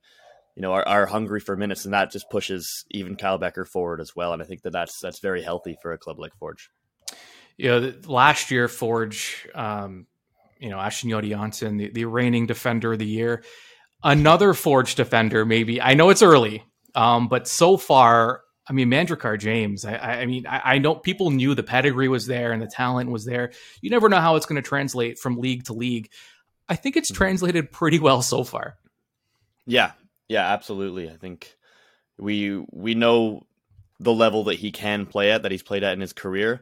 you 0.56 0.62
know 0.62 0.74
are, 0.74 0.88
are 0.88 1.06
hungry 1.06 1.39
for 1.39 1.56
minutes, 1.56 1.86
and 1.86 1.94
that 1.94 2.12
just 2.12 2.30
pushes 2.30 2.86
even 2.92 3.16
Kyle 3.16 3.39
Bekker 3.39 3.68
forward 3.68 4.02
as 4.02 4.16
well. 4.16 4.33
And 4.33 4.42
I 4.42 4.45
think 4.45 4.61
that 4.64 4.73
that's 4.73 4.99
that's 4.99 5.19
very 5.19 5.42
healthy 5.42 5.78
for 5.81 5.92
a 5.92 5.97
club 5.97 6.19
like 6.19 6.35
Forge. 6.40 6.69
You 7.57 7.68
know, 7.69 7.94
last 8.07 8.52
year 8.52 8.68
Forge 8.68 9.47
um, 9.54 10.07
you 10.59 10.69
know, 10.69 10.78
Achinioti 10.78 11.78
the, 11.78 11.90
the 11.90 12.06
reigning 12.06 12.45
defender 12.45 12.94
of 12.94 12.99
the 12.99 13.06
year. 13.06 13.44
Another 14.04 14.54
Forge 14.54 14.95
defender, 14.95 15.45
maybe. 15.45 15.81
I 15.81 15.94
know 15.94 16.09
it's 16.09 16.21
early, 16.21 16.64
um, 16.95 17.28
but 17.28 17.47
so 17.47 17.78
far, 17.78 18.42
I 18.69 18.73
mean, 18.73 18.90
Manjrekar 18.90 19.40
James, 19.40 19.83
I, 19.83 19.95
I 19.95 20.26
mean, 20.28 20.45
I, 20.45 20.76
I, 20.76 20.78
know 20.78 20.94
people 20.94 21.31
knew 21.31 21.56
the 21.56 21.64
pedigree 21.64 22.07
was 22.07 22.28
there 22.28 22.52
and 22.52 22.61
the 22.61 22.68
talent 22.68 23.09
was 23.09 23.26
there. 23.26 23.52
You 23.81 23.90
never 23.90 24.09
know 24.09 24.19
how 24.19 24.35
it's 24.35 24.45
going 24.45 24.61
to 24.61 24.68
translate 24.68 25.18
from 25.18 25.38
league 25.38 25.64
to 25.66 25.73
league. 25.73 26.11
I 26.69 26.76
think 26.76 26.95
it's 26.95 27.11
mm-hmm. 27.11 27.18
translated 27.18 27.71
pretty 27.71 27.97
well 27.97 28.21
so 28.21 28.44
far. 28.44 28.78
Yeah, 29.66 29.94
yeah, 30.28 30.54
absolutely. 30.54 31.09
I 31.09 31.18
think 31.18 31.56
we 32.19 32.64
we 32.71 32.94
know 32.94 33.47
the 33.99 34.14
level 34.14 34.45
that 34.45 34.56
he 34.56 34.71
can 34.71 35.07
play 35.07 35.31
at, 35.31 35.44
that 35.44 35.52
he's 35.52 35.64
played 35.64 35.83
at 35.83 35.94
in 35.94 36.02
his 36.02 36.14
career, 36.14 36.61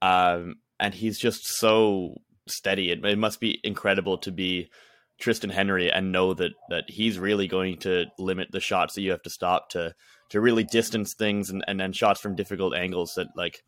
um, 0.00 0.56
and 0.78 0.94
he's 0.94 1.18
just 1.18 1.44
so 1.44 2.14
steady. 2.46 2.90
It, 2.90 3.04
it 3.04 3.18
must 3.18 3.40
be 3.40 3.60
incredible 3.64 4.18
to 4.18 4.30
be 4.30 4.70
Tristan 5.18 5.50
Henry 5.50 5.90
and 5.90 6.12
know 6.12 6.34
that 6.34 6.52
that 6.68 6.84
he's 6.88 7.18
really 7.18 7.48
going 7.48 7.78
to 7.78 8.06
limit 8.18 8.48
the 8.52 8.60
shots 8.60 8.94
that 8.94 9.02
you 9.02 9.10
have 9.10 9.22
to 9.22 9.30
stop 9.30 9.70
to 9.70 9.94
to 10.30 10.40
really 10.40 10.64
distance 10.64 11.14
things 11.14 11.50
and 11.50 11.64
and 11.66 11.78
then 11.80 11.92
shots 11.92 12.20
from 12.20 12.36
difficult 12.36 12.74
angles 12.74 13.14
that 13.14 13.28
like 13.36 13.62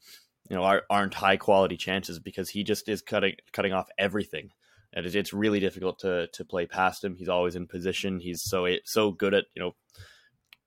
you 0.48 0.56
know 0.56 0.62
are, 0.62 0.82
aren't 0.90 1.14
high 1.14 1.36
quality 1.36 1.76
chances 1.76 2.18
because 2.18 2.50
he 2.50 2.64
just 2.64 2.88
is 2.88 3.02
cutting 3.02 3.34
cutting 3.52 3.72
off 3.72 3.88
everything 3.98 4.50
and 4.92 5.06
it's 5.06 5.32
really 5.32 5.60
difficult 5.60 5.98
to 6.00 6.28
to 6.32 6.44
play 6.44 6.66
past 6.66 7.04
him. 7.04 7.14
He's 7.14 7.28
always 7.28 7.56
in 7.56 7.66
position. 7.66 8.20
He's 8.20 8.42
so 8.42 8.64
eh, 8.64 8.78
so 8.84 9.12
good 9.12 9.34
at 9.34 9.44
you 9.54 9.62
know 9.62 9.74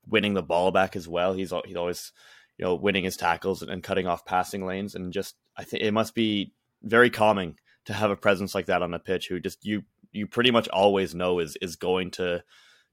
winning 0.06 0.34
the 0.34 0.42
ball 0.42 0.70
back 0.70 0.96
as 0.96 1.08
well. 1.08 1.32
He's 1.32 1.52
he's 1.64 1.76
always 1.76 2.12
you 2.58 2.64
know 2.64 2.74
winning 2.74 3.04
his 3.04 3.16
tackles 3.16 3.62
and, 3.62 3.70
and 3.70 3.82
cutting 3.82 4.06
off 4.06 4.24
passing 4.24 4.64
lanes 4.64 4.94
and 4.94 5.12
just 5.12 5.34
I 5.56 5.64
think 5.64 5.82
it 5.82 5.92
must 5.92 6.14
be 6.14 6.52
very 6.82 7.10
calming 7.10 7.56
to 7.86 7.92
have 7.92 8.10
a 8.10 8.16
presence 8.16 8.54
like 8.54 8.66
that 8.66 8.82
on 8.82 8.90
the 8.90 8.98
pitch 8.98 9.28
who 9.28 9.40
just 9.40 9.64
you 9.64 9.82
you 10.12 10.26
pretty 10.26 10.50
much 10.50 10.68
always 10.68 11.14
know 11.14 11.38
is 11.38 11.56
is 11.60 11.76
going 11.76 12.10
to 12.12 12.42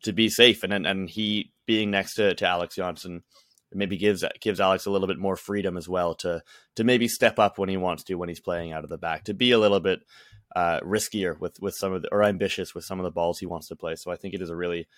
to 0.03 0.13
be 0.13 0.29
safe 0.29 0.63
and 0.63 0.73
and 0.73 0.85
and 0.85 1.09
he 1.09 1.51
being 1.71 1.89
next 1.89 2.15
to, 2.15 2.35
to 2.35 2.45
Alex 2.45 2.75
Johnsson 2.75 3.23
maybe 3.73 3.95
gives 3.95 4.25
gives 4.41 4.59
Alex 4.59 4.85
a 4.85 4.91
little 4.91 5.07
bit 5.07 5.17
more 5.17 5.37
freedom 5.37 5.77
as 5.77 5.87
well 5.87 6.13
to 6.15 6.43
to 6.75 6.83
maybe 6.83 7.07
step 7.07 7.39
up 7.39 7.57
when 7.57 7.69
he 7.69 7.77
wants 7.77 8.03
to 8.03 8.15
when 8.15 8.27
he's 8.27 8.41
playing 8.41 8.73
out 8.73 8.83
of 8.83 8.89
the 8.89 8.97
back 8.97 9.23
to 9.23 9.33
be 9.33 9.51
a 9.51 9.57
little 9.57 9.79
bit 9.79 10.01
uh, 10.53 10.81
riskier 10.81 11.39
with 11.39 11.57
with 11.61 11.73
some 11.73 11.93
of 11.93 12.01
the 12.01 12.09
or 12.11 12.23
ambitious 12.23 12.75
with 12.75 12.83
some 12.83 12.99
of 12.99 13.05
the 13.05 13.11
balls 13.11 13.39
he 13.39 13.45
wants 13.45 13.69
to 13.69 13.75
play. 13.77 13.95
So 13.95 14.11
I 14.11 14.17
think 14.17 14.33
it 14.33 14.41
is 14.41 14.49
a 14.49 14.55
really 14.55 14.89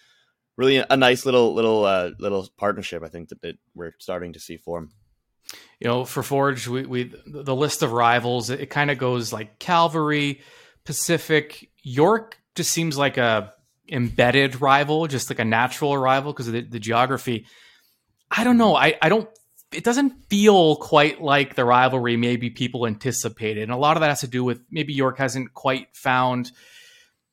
really 0.58 0.77
a 0.77 0.98
nice 0.98 1.27
little 1.27 1.53
little 1.53 1.86
uh, 1.86 2.10
little 2.18 2.50
partnership. 2.58 3.03
I 3.03 3.10
think 3.10 3.30
that, 3.30 3.42
that 3.44 3.60
we're 3.75 3.94
starting 4.00 4.34
to 4.34 4.39
see 4.39 4.58
form. 4.58 4.89
You 5.80 5.88
know, 5.88 6.06
for 6.06 6.24
Forge, 6.24 6.68
we, 6.68 6.88
we 6.88 7.13
the 7.27 7.56
list 7.56 7.84
of 7.84 7.92
rivals 7.92 8.50
it, 8.50 8.62
it 8.62 8.70
kind 8.72 8.89
of 8.89 8.98
goes 8.98 9.32
like 9.32 9.60
Calvary, 9.60 10.42
Pacific, 10.86 11.70
York. 11.84 12.39
Just 12.56 12.72
seems 12.72 12.98
like 12.98 13.18
a 13.18 13.53
embedded 13.90 14.62
rival, 14.62 15.08
just 15.08 15.30
like 15.30 15.40
a 15.40 15.46
natural 15.46 15.98
rival 15.98 16.34
because 16.34 16.48
of 16.48 16.54
the, 16.54 16.62
the 16.62 16.80
geography. 16.80 17.46
I 18.32 18.44
don't 18.44 18.58
know. 18.58 18.75
I, 18.75 18.96
I 19.02 19.10
don't 19.10 19.30
it 19.74 19.84
doesn't 19.84 20.30
feel 20.30 20.75
quite 20.75 21.22
like 21.22 21.56
the 21.56 21.66
rivalry 21.66 22.16
maybe 22.16 22.50
people 22.50 22.88
anticipated. 22.88 23.63
And 23.63 23.72
a 23.72 23.78
lot 23.78 23.98
of 23.98 24.02
that 24.02 24.10
has 24.10 24.22
to 24.22 24.28
do 24.28 24.44
with 24.44 24.62
maybe 24.70 24.94
York 24.94 25.18
hasn't 25.18 25.54
quite 25.54 25.88
found 25.96 26.52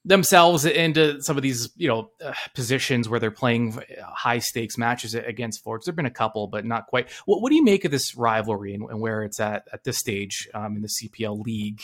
themselves 0.04 0.64
into 0.64 1.21
some 1.21 1.37
of 1.37 1.42
these, 1.42 1.71
you 1.76 1.87
know, 1.87 2.11
uh, 2.25 2.33
positions 2.54 3.09
where 3.09 3.21
they're 3.21 3.30
playing 3.30 3.78
high 4.02 4.38
stakes 4.38 4.78
matches 4.78 5.14
against 5.14 5.62
Forge. 5.62 5.85
There've 5.85 5.97
been 5.97 6.07
a 6.07 6.11
couple, 6.11 6.47
but 6.47 6.64
not 6.64 6.87
quite. 6.87 7.11
What, 7.26 7.42
what 7.42 7.50
do 7.50 7.57
you 7.57 7.64
make 7.64 7.85
of 7.85 7.90
this 7.90 8.16
rivalry 8.16 8.75
and, 8.75 8.88
and 8.88 9.00
where 9.00 9.23
it's 9.23 9.40
at 9.40 9.69
at 9.73 9.85
this 9.85 9.99
stage 9.99 10.49
um, 10.54 10.76
in 10.76 10.83
the 10.83 10.88
CPL 10.88 11.42
league? 11.42 11.83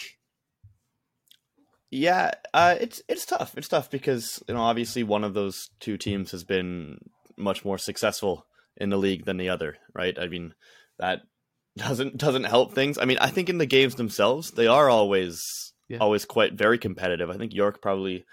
Yeah, 1.97 2.33
uh, 2.53 2.77
it's 2.79 3.01
it's 3.09 3.25
tough. 3.25 3.55
It's 3.57 3.69
tough 3.69 3.91
because 3.91 4.43
you 4.47 4.53
know 4.53 4.61
obviously 4.61 5.03
one 5.03 5.25
of 5.25 5.33
those 5.33 5.71
two 5.81 5.97
teams 5.97 6.31
has 6.33 6.45
been 6.45 6.99
much 7.39 7.65
more 7.65 7.79
successful 7.79 8.47
in 8.77 8.91
the 8.91 8.99
league 8.99 9.25
than 9.25 9.39
the 9.39 9.49
other, 9.49 9.79
right? 9.95 10.15
I 10.19 10.27
mean, 10.29 10.53
that 10.99 11.23
doesn't 11.79 12.19
doesn't 12.19 12.45
help 12.45 12.75
things. 12.75 12.99
I 12.99 13.07
mean, 13.07 13.17
I 13.19 13.29
think 13.31 13.49
in 13.49 13.57
the 13.57 13.65
games 13.65 13.95
themselves, 13.95 14.51
they 14.51 14.67
are 14.67 14.91
always 14.91 15.73
yeah. 15.89 15.97
always 15.97 16.27
quite 16.27 16.53
very 16.53 16.77
competitive. 16.77 17.31
I 17.31 17.39
think 17.39 17.55
York 17.55 17.81
probably 17.81 18.27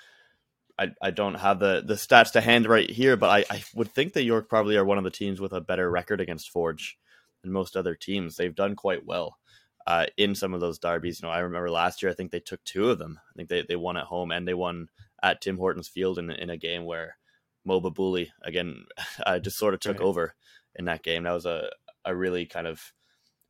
I, 0.78 0.90
I 1.02 1.12
don't 1.12 1.36
have 1.36 1.60
the, 1.60 1.84
the 1.86 1.94
stats 1.94 2.34
to 2.34 2.42
hand 2.42 2.68
right 2.68 2.90
here, 2.90 3.16
but 3.16 3.30
I, 3.30 3.46
I 3.50 3.64
would 3.76 3.94
think 3.94 4.12
that 4.14 4.24
York 4.24 4.50
probably 4.50 4.76
are 4.76 4.84
one 4.84 4.98
of 4.98 5.06
the 5.06 5.10
teams 5.10 5.40
with 5.40 5.54
a 5.54 5.62
better 5.62 5.90
record 5.90 6.20
against 6.20 6.50
Forge 6.50 6.98
than 7.44 7.54
most 7.54 7.78
other 7.78 7.96
teams. 7.96 8.36
They've 8.36 8.54
done 8.54 8.76
quite 8.76 9.06
well 9.06 9.38
uh, 9.86 10.06
in 10.18 10.36
some 10.36 10.54
of 10.54 10.62
those 10.62 10.80
derbies. 10.80 11.22
You 11.22 11.28
know, 11.28 11.34
I 11.34 11.40
remember 11.40 11.70
last 11.70 12.02
year 12.02 12.12
I 12.12 12.16
think 12.16 12.32
they 12.32 12.40
took 12.40 12.64
two 12.64 12.90
of 12.90 13.00
them. 13.00 13.20
I 13.30 13.34
think 13.36 13.50
they, 13.50 13.64
they 13.68 13.76
won 13.76 13.98
at 13.98 14.06
home 14.06 14.32
and 14.32 14.48
they 14.48 14.54
won 14.54 14.88
at 15.22 15.42
Tim 15.42 15.58
Hortons 15.58 15.88
Field 15.88 16.20
in 16.20 16.30
in 16.32 16.50
a 16.50 16.58
game 16.58 16.86
where 16.86 17.18
Mo 17.66 17.82
Babouli 17.82 18.30
again 18.44 18.86
uh, 19.26 19.40
just 19.40 19.58
sort 19.58 19.74
of 19.74 19.80
took 19.80 20.00
right. 20.00 20.06
over 20.06 20.36
in 20.76 20.86
that 20.86 21.04
game. 21.04 21.24
That 21.24 21.34
was 21.34 21.46
a 21.46 21.70
a 22.06 22.16
really 22.16 22.46
kind 22.46 22.68
of 22.68 22.94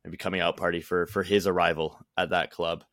maybe 0.04 0.16
coming 0.16 0.40
out 0.40 0.56
party 0.56 0.80
for 0.80 1.06
for 1.06 1.22
his 1.22 1.46
arrival 1.46 1.98
at 2.16 2.30
that 2.30 2.50
club. 2.50 2.84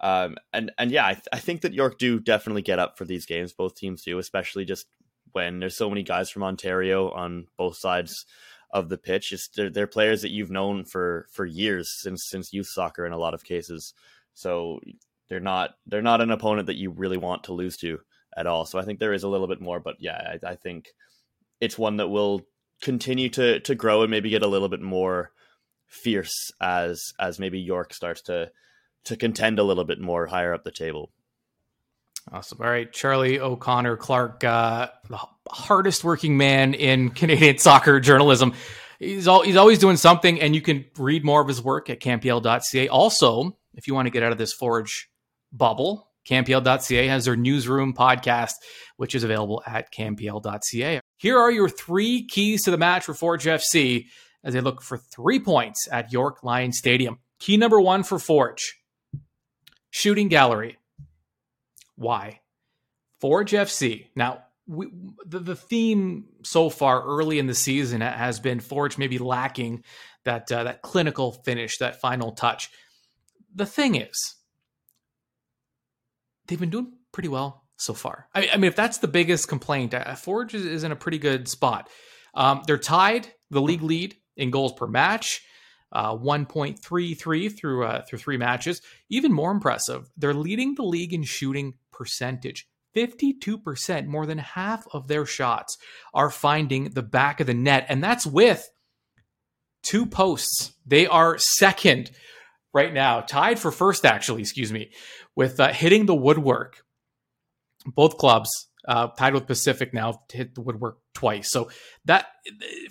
Um, 0.00 0.36
and 0.52 0.70
and 0.78 0.90
yeah, 0.90 1.06
I, 1.06 1.14
th- 1.14 1.28
I 1.32 1.38
think 1.38 1.62
that 1.62 1.74
York 1.74 1.98
do 1.98 2.20
definitely 2.20 2.62
get 2.62 2.78
up 2.78 2.96
for 2.96 3.04
these 3.04 3.26
games. 3.26 3.52
Both 3.52 3.74
teams 3.74 4.02
do, 4.02 4.18
especially 4.18 4.64
just 4.64 4.86
when 5.32 5.58
there's 5.58 5.76
so 5.76 5.88
many 5.88 6.02
guys 6.02 6.30
from 6.30 6.44
Ontario 6.44 7.10
on 7.10 7.46
both 7.56 7.76
sides 7.76 8.24
of 8.70 8.88
the 8.88 8.98
pitch. 8.98 9.30
Just 9.30 9.56
they're, 9.56 9.70
they're 9.70 9.86
players 9.86 10.22
that 10.22 10.30
you've 10.30 10.50
known 10.50 10.84
for 10.84 11.26
for 11.32 11.44
years 11.44 11.90
since 12.00 12.26
since 12.28 12.52
youth 12.52 12.68
soccer 12.68 13.06
in 13.06 13.12
a 13.12 13.18
lot 13.18 13.34
of 13.34 13.44
cases. 13.44 13.94
So 14.34 14.80
they're 15.28 15.40
not 15.40 15.74
they're 15.86 16.02
not 16.02 16.20
an 16.20 16.30
opponent 16.30 16.66
that 16.66 16.76
you 16.76 16.90
really 16.90 17.16
want 17.16 17.44
to 17.44 17.52
lose 17.52 17.76
to 17.78 18.00
at 18.36 18.46
all. 18.46 18.64
So 18.66 18.78
I 18.78 18.84
think 18.84 18.98
there 18.98 19.12
is 19.12 19.22
a 19.22 19.28
little 19.28 19.46
bit 19.46 19.60
more, 19.60 19.80
but 19.80 19.96
yeah, 19.98 20.36
I, 20.42 20.50
I 20.50 20.54
think 20.54 20.88
it's 21.60 21.78
one 21.78 21.96
that 21.96 22.08
will 22.08 22.42
continue 22.80 23.28
to 23.30 23.60
to 23.60 23.74
grow 23.74 24.02
and 24.02 24.10
maybe 24.10 24.30
get 24.30 24.42
a 24.42 24.48
little 24.48 24.68
bit 24.68 24.80
more 24.80 25.32
fierce 25.86 26.50
as 26.60 27.12
as 27.18 27.38
maybe 27.38 27.58
York 27.58 27.94
starts 27.94 28.22
to 28.22 28.50
to 29.04 29.16
contend 29.16 29.58
a 29.58 29.64
little 29.64 29.84
bit 29.84 30.00
more 30.00 30.26
higher 30.26 30.52
up 30.52 30.64
the 30.64 30.70
table. 30.70 31.10
Awesome. 32.30 32.58
All 32.60 32.68
right, 32.68 32.92
Charlie 32.92 33.40
O'Connor 33.40 33.96
Clarke, 33.96 34.44
uh, 34.44 34.88
the 35.08 35.18
hardest 35.48 36.04
working 36.04 36.36
man 36.36 36.74
in 36.74 37.10
Canadian 37.14 37.58
soccer 37.58 38.00
journalism. 38.00 38.52
He's 38.98 39.28
all, 39.28 39.42
he's 39.42 39.56
always 39.56 39.78
doing 39.78 39.96
something, 39.96 40.40
and 40.40 40.54
you 40.54 40.60
can 40.60 40.84
read 40.98 41.24
more 41.24 41.40
of 41.40 41.48
his 41.48 41.62
work 41.62 41.88
at 41.88 42.00
CanPL.ca. 42.00 42.88
Also, 42.88 43.56
if 43.74 43.86
you 43.86 43.94
want 43.94 44.06
to 44.06 44.10
get 44.10 44.22
out 44.22 44.32
of 44.32 44.38
this 44.38 44.52
Forge 44.52 45.08
bubble, 45.52 46.08
CanPL.ca 46.28 47.06
has 47.06 47.24
their 47.24 47.36
newsroom 47.36 47.94
podcast, 47.94 48.54
which 48.96 49.14
is 49.14 49.24
available 49.24 49.62
at 49.66 49.92
CanPL.ca. 49.92 51.00
Here 51.16 51.38
are 51.38 51.50
your 51.50 51.68
three 51.68 52.26
keys 52.26 52.64
to 52.64 52.70
the 52.70 52.76
match 52.76 53.04
for 53.04 53.14
Forge 53.14 53.44
FC 53.44 54.06
as 54.44 54.52
they 54.52 54.60
look 54.60 54.82
for 54.82 54.98
three 54.98 55.40
points 55.40 55.88
at 55.90 56.12
York 56.12 56.42
Lion 56.42 56.72
Stadium. 56.72 57.18
Key 57.38 57.56
number 57.56 57.80
one 57.80 58.02
for 58.02 58.18
Forge 58.18 58.74
shooting 59.90 60.28
gallery. 60.28 60.77
Why? 61.98 62.40
Forge 63.20 63.52
FC. 63.52 64.06
Now, 64.14 64.44
we, 64.68 64.88
the, 65.26 65.40
the 65.40 65.56
theme 65.56 66.26
so 66.44 66.70
far 66.70 67.02
early 67.02 67.40
in 67.40 67.46
the 67.46 67.54
season 67.54 68.00
has 68.02 68.38
been 68.38 68.60
Forge 68.60 68.96
maybe 68.98 69.18
lacking 69.18 69.82
that 70.24 70.50
uh, 70.52 70.64
that 70.64 70.82
clinical 70.82 71.32
finish, 71.32 71.78
that 71.78 72.00
final 72.00 72.32
touch. 72.32 72.70
The 73.54 73.66
thing 73.66 73.96
is, 73.96 74.36
they've 76.46 76.60
been 76.60 76.70
doing 76.70 76.92
pretty 77.10 77.28
well 77.28 77.64
so 77.78 77.94
far. 77.94 78.28
I, 78.34 78.50
I 78.52 78.56
mean, 78.56 78.68
if 78.68 78.76
that's 78.76 78.98
the 78.98 79.08
biggest 79.08 79.48
complaint, 79.48 79.94
uh, 79.94 80.14
Forge 80.14 80.54
is, 80.54 80.64
is, 80.64 80.84
in 80.84 80.92
a 80.92 80.96
pretty 80.96 81.18
good 81.18 81.48
spot. 81.48 81.88
Um, 82.34 82.62
they're 82.66 82.78
tied 82.78 83.26
the 83.50 83.62
league 83.62 83.82
lead 83.82 84.16
in 84.36 84.50
goals 84.50 84.72
per 84.74 84.86
match, 84.86 85.40
uh, 85.92 86.14
1.33 86.14 87.56
through 87.56 87.84
uh, 87.84 88.02
through 88.04 88.18
three 88.18 88.36
matches. 88.36 88.82
Even 89.08 89.32
more 89.32 89.50
impressive, 89.50 90.10
they're 90.16 90.34
leading 90.34 90.74
the 90.74 90.82
league 90.82 91.12
in 91.12 91.22
shooting 91.22 91.74
percentage. 91.92 92.68
52%, 92.96 94.06
more 94.06 94.26
than 94.26 94.38
half 94.38 94.86
of 94.92 95.08
their 95.08 95.26
shots 95.26 95.76
are 96.14 96.30
finding 96.30 96.90
the 96.90 97.02
back 97.02 97.38
of 97.38 97.46
the 97.46 97.54
net, 97.54 97.86
and 97.88 98.02
that's 98.02 98.26
with 98.26 98.68
two 99.82 100.06
posts. 100.06 100.72
They 100.86 101.06
are 101.06 101.38
second 101.38 102.10
right 102.72 102.92
now, 102.92 103.20
tied 103.20 103.58
for 103.58 103.70
first, 103.70 104.04
actually, 104.04 104.42
excuse 104.42 104.72
me, 104.72 104.90
with 105.36 105.60
uh, 105.60 105.72
hitting 105.72 106.06
the 106.06 106.14
woodwork. 106.14 106.82
Both 107.86 108.18
clubs 108.18 108.67
uh, 108.86 109.08
tied 109.08 109.34
with 109.34 109.46
Pacific 109.46 109.92
now 109.92 110.22
hit 110.30 110.54
the 110.54 110.60
woodwork 110.60 110.98
twice. 111.14 111.50
So 111.50 111.70
that 112.04 112.26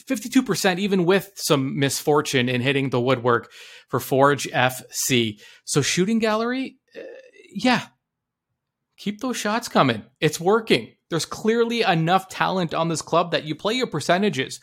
52%, 0.08 0.80
even 0.80 1.06
with 1.06 1.32
some 1.36 1.80
misfortune 1.80 2.50
in 2.50 2.62
hitting 2.62 2.90
the 2.90 3.02
woodwork 3.02 3.52
for 3.88 4.00
Forge 4.00 4.48
FC. 4.48 5.40
So 5.66 5.82
shooting 5.82 6.20
gallery, 6.20 6.78
uh, 6.96 7.02
yeah, 7.54 7.88
keep 8.98 9.22
those 9.22 9.38
shots 9.38 9.68
coming. 9.68 10.04
It's 10.20 10.40
working. 10.40 10.94
There's 11.10 11.26
clearly 11.26 11.82
enough 11.82 12.28
talent 12.28 12.74
on 12.74 12.90
this 12.90 13.02
club 13.02 13.32
that 13.32 13.46
you 13.46 13.56
play 13.56 13.74
your 13.74 13.88
percentages. 13.88 14.60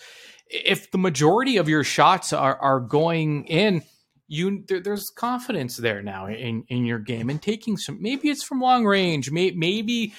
If 0.48 0.90
the 0.90 0.98
majority 0.98 1.56
of 1.56 1.68
your 1.68 1.84
shots 1.84 2.32
are, 2.32 2.56
are 2.56 2.80
going 2.80 3.46
in, 3.46 3.82
you 4.28 4.64
there, 4.68 4.80
there's 4.80 5.10
confidence 5.10 5.76
there 5.76 6.02
now 6.02 6.26
in 6.26 6.64
in 6.68 6.86
your 6.86 6.98
game 6.98 7.28
and 7.28 7.40
taking 7.40 7.76
some 7.76 8.00
maybe 8.00 8.30
it's 8.30 8.42
from 8.42 8.60
long 8.60 8.86
range 8.86 9.30
may, 9.30 9.50
maybe 9.50 10.14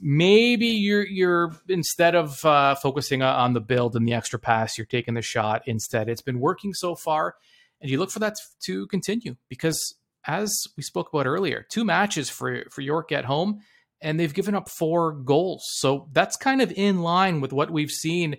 maybe 0.00 0.66
you're 0.66 1.06
you're 1.06 1.52
instead 1.68 2.14
of 2.14 2.44
uh, 2.44 2.74
focusing 2.74 3.22
on 3.22 3.52
the 3.52 3.60
build 3.60 3.96
and 3.96 4.06
the 4.06 4.14
extra 4.14 4.38
pass 4.38 4.76
you're 4.76 4.86
taking 4.86 5.14
the 5.14 5.22
shot 5.22 5.62
instead 5.66 6.08
it's 6.08 6.22
been 6.22 6.40
working 6.40 6.74
so 6.74 6.94
far 6.94 7.36
and 7.80 7.90
you 7.90 7.98
look 7.98 8.10
for 8.10 8.18
that 8.18 8.34
to 8.60 8.86
continue 8.88 9.36
because 9.48 9.94
as 10.26 10.66
we 10.76 10.82
spoke 10.82 11.08
about 11.12 11.26
earlier 11.26 11.64
two 11.70 11.84
matches 11.84 12.28
for 12.28 12.64
for 12.70 12.80
York 12.80 13.12
at 13.12 13.24
home 13.24 13.60
and 14.00 14.18
they've 14.18 14.34
given 14.34 14.54
up 14.54 14.68
four 14.68 15.12
goals 15.12 15.64
so 15.74 16.08
that's 16.12 16.36
kind 16.36 16.60
of 16.60 16.72
in 16.72 17.02
line 17.02 17.40
with 17.40 17.52
what 17.52 17.70
we've 17.70 17.90
seen 17.90 18.36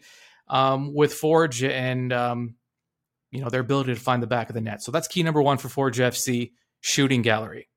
um, 0.49 0.93
with 0.93 1.13
Forge 1.13 1.63
and 1.63 2.11
um, 2.11 2.55
you 3.31 3.41
know, 3.41 3.49
their 3.49 3.61
ability 3.61 3.93
to 3.93 3.99
find 3.99 4.23
the 4.23 4.27
back 4.27 4.49
of 4.49 4.55
the 4.55 4.61
net. 4.61 4.81
So 4.81 4.91
that's 4.91 5.07
key 5.07 5.23
number 5.23 5.41
one 5.41 5.57
for 5.57 5.69
Forge 5.69 5.99
FC, 5.99 6.51
shooting 6.81 7.21
gallery. 7.21 7.69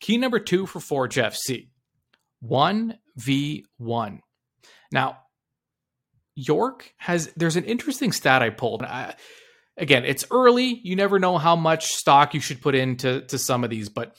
Key 0.00 0.18
number 0.18 0.38
two 0.38 0.66
for 0.66 0.80
Forge 0.80 1.16
FC, 1.16 1.68
1v1. 2.44 4.20
Now, 4.90 5.18
York 6.34 6.92
has, 6.96 7.32
there's 7.36 7.56
an 7.56 7.64
interesting 7.64 8.12
stat 8.12 8.42
I 8.42 8.50
pulled. 8.50 8.82
I, 8.82 9.14
again, 9.76 10.04
it's 10.04 10.24
early. 10.30 10.80
You 10.82 10.96
never 10.96 11.18
know 11.18 11.38
how 11.38 11.56
much 11.56 11.86
stock 11.86 12.34
you 12.34 12.40
should 12.40 12.60
put 12.60 12.74
into 12.74 13.22
to 13.22 13.38
some 13.38 13.64
of 13.64 13.70
these, 13.70 13.88
but 13.88 14.14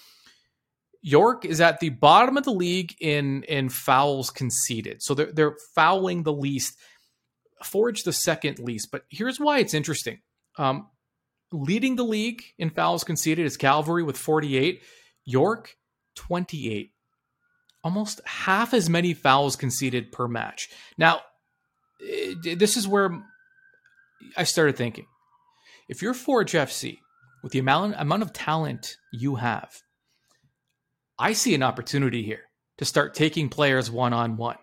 York 1.03 1.43
is 1.43 1.59
at 1.59 1.81
the 1.81 1.89
bottom 1.89 2.37
of 2.37 2.45
the 2.45 2.53
league 2.53 2.95
in 3.01 3.43
in 3.43 3.67
fouls 3.67 4.29
conceded. 4.29 5.03
So 5.03 5.13
they're 5.13 5.31
they're 5.33 5.57
fouling 5.75 6.23
the 6.23 6.33
least. 6.33 6.79
Forge 7.61 8.03
the 8.03 8.13
second 8.13 8.59
least. 8.59 8.89
But 8.89 9.03
here's 9.09 9.39
why 9.39 9.59
it's 9.59 9.73
interesting. 9.73 10.19
Um, 10.57 10.87
leading 11.51 11.97
the 11.97 12.03
league 12.05 12.41
in 12.57 12.69
fouls 12.69 13.03
conceded 13.03 13.45
is 13.45 13.57
Calvary 13.57 14.03
with 14.03 14.17
48, 14.17 14.81
York 15.25 15.75
28. 16.15 16.92
Almost 17.83 18.21
half 18.25 18.73
as 18.73 18.89
many 18.89 19.13
fouls 19.13 19.55
conceded 19.55 20.11
per 20.11 20.27
match. 20.27 20.69
Now, 20.97 21.21
eh, 22.07 22.55
this 22.55 22.77
is 22.77 22.87
where 22.87 23.23
I 24.37 24.43
started 24.43 24.77
thinking. 24.77 25.05
If 25.89 26.01
you're 26.01 26.13
Forge 26.13 26.53
FC, 26.53 26.99
with 27.41 27.51
the 27.51 27.59
amount, 27.59 27.95
amount 27.97 28.23
of 28.23 28.31
talent 28.31 28.97
you 29.11 29.35
have, 29.35 29.81
I 31.19 31.33
see 31.33 31.53
an 31.53 31.63
opportunity 31.63 32.23
here 32.23 32.43
to 32.77 32.85
start 32.85 33.13
taking 33.13 33.49
players 33.49 33.91
one 33.91 34.13
on 34.13 34.37
one. 34.37 34.57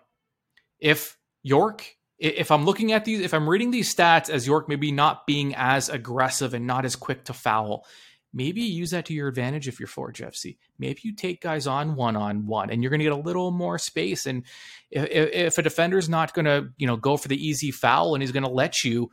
If 0.79 1.17
York, 1.43 1.95
if 2.17 2.51
I'm 2.51 2.65
looking 2.65 2.91
at 2.91 3.05
these, 3.05 3.21
if 3.21 3.33
I'm 3.33 3.47
reading 3.47 3.71
these 3.71 3.93
stats 3.93 4.29
as 4.29 4.47
York 4.47 4.67
maybe 4.67 4.91
not 4.91 5.25
being 5.25 5.55
as 5.55 5.89
aggressive 5.89 6.53
and 6.53 6.67
not 6.67 6.85
as 6.85 6.95
quick 6.95 7.25
to 7.25 7.33
foul, 7.33 7.85
maybe 8.33 8.61
use 8.61 8.91
that 8.91 9.05
to 9.05 9.13
your 9.13 9.27
advantage 9.27 9.67
if 9.67 9.79
you're 9.79 9.87
Forge 9.87 10.19
FC. 10.21 10.57
Maybe 10.79 11.01
you 11.03 11.15
take 11.15 11.41
guys 11.41 11.67
on 11.67 11.95
one 11.95 12.15
on 12.15 12.45
one, 12.45 12.69
and 12.69 12.81
you're 12.81 12.89
going 12.89 12.99
to 12.99 13.05
get 13.05 13.13
a 13.13 13.15
little 13.15 13.51
more 13.51 13.77
space. 13.77 14.25
And 14.25 14.43
if, 14.89 15.29
if 15.33 15.57
a 15.57 15.61
defender's 15.61 16.09
not 16.09 16.33
going 16.33 16.45
to, 16.45 16.69
you 16.77 16.87
know, 16.87 16.97
go 16.97 17.17
for 17.17 17.27
the 17.27 17.47
easy 17.47 17.71
foul 17.71 18.13
and 18.13 18.21
he's 18.21 18.31
going 18.31 18.43
to 18.43 18.49
let 18.49 18.83
you 18.83 19.09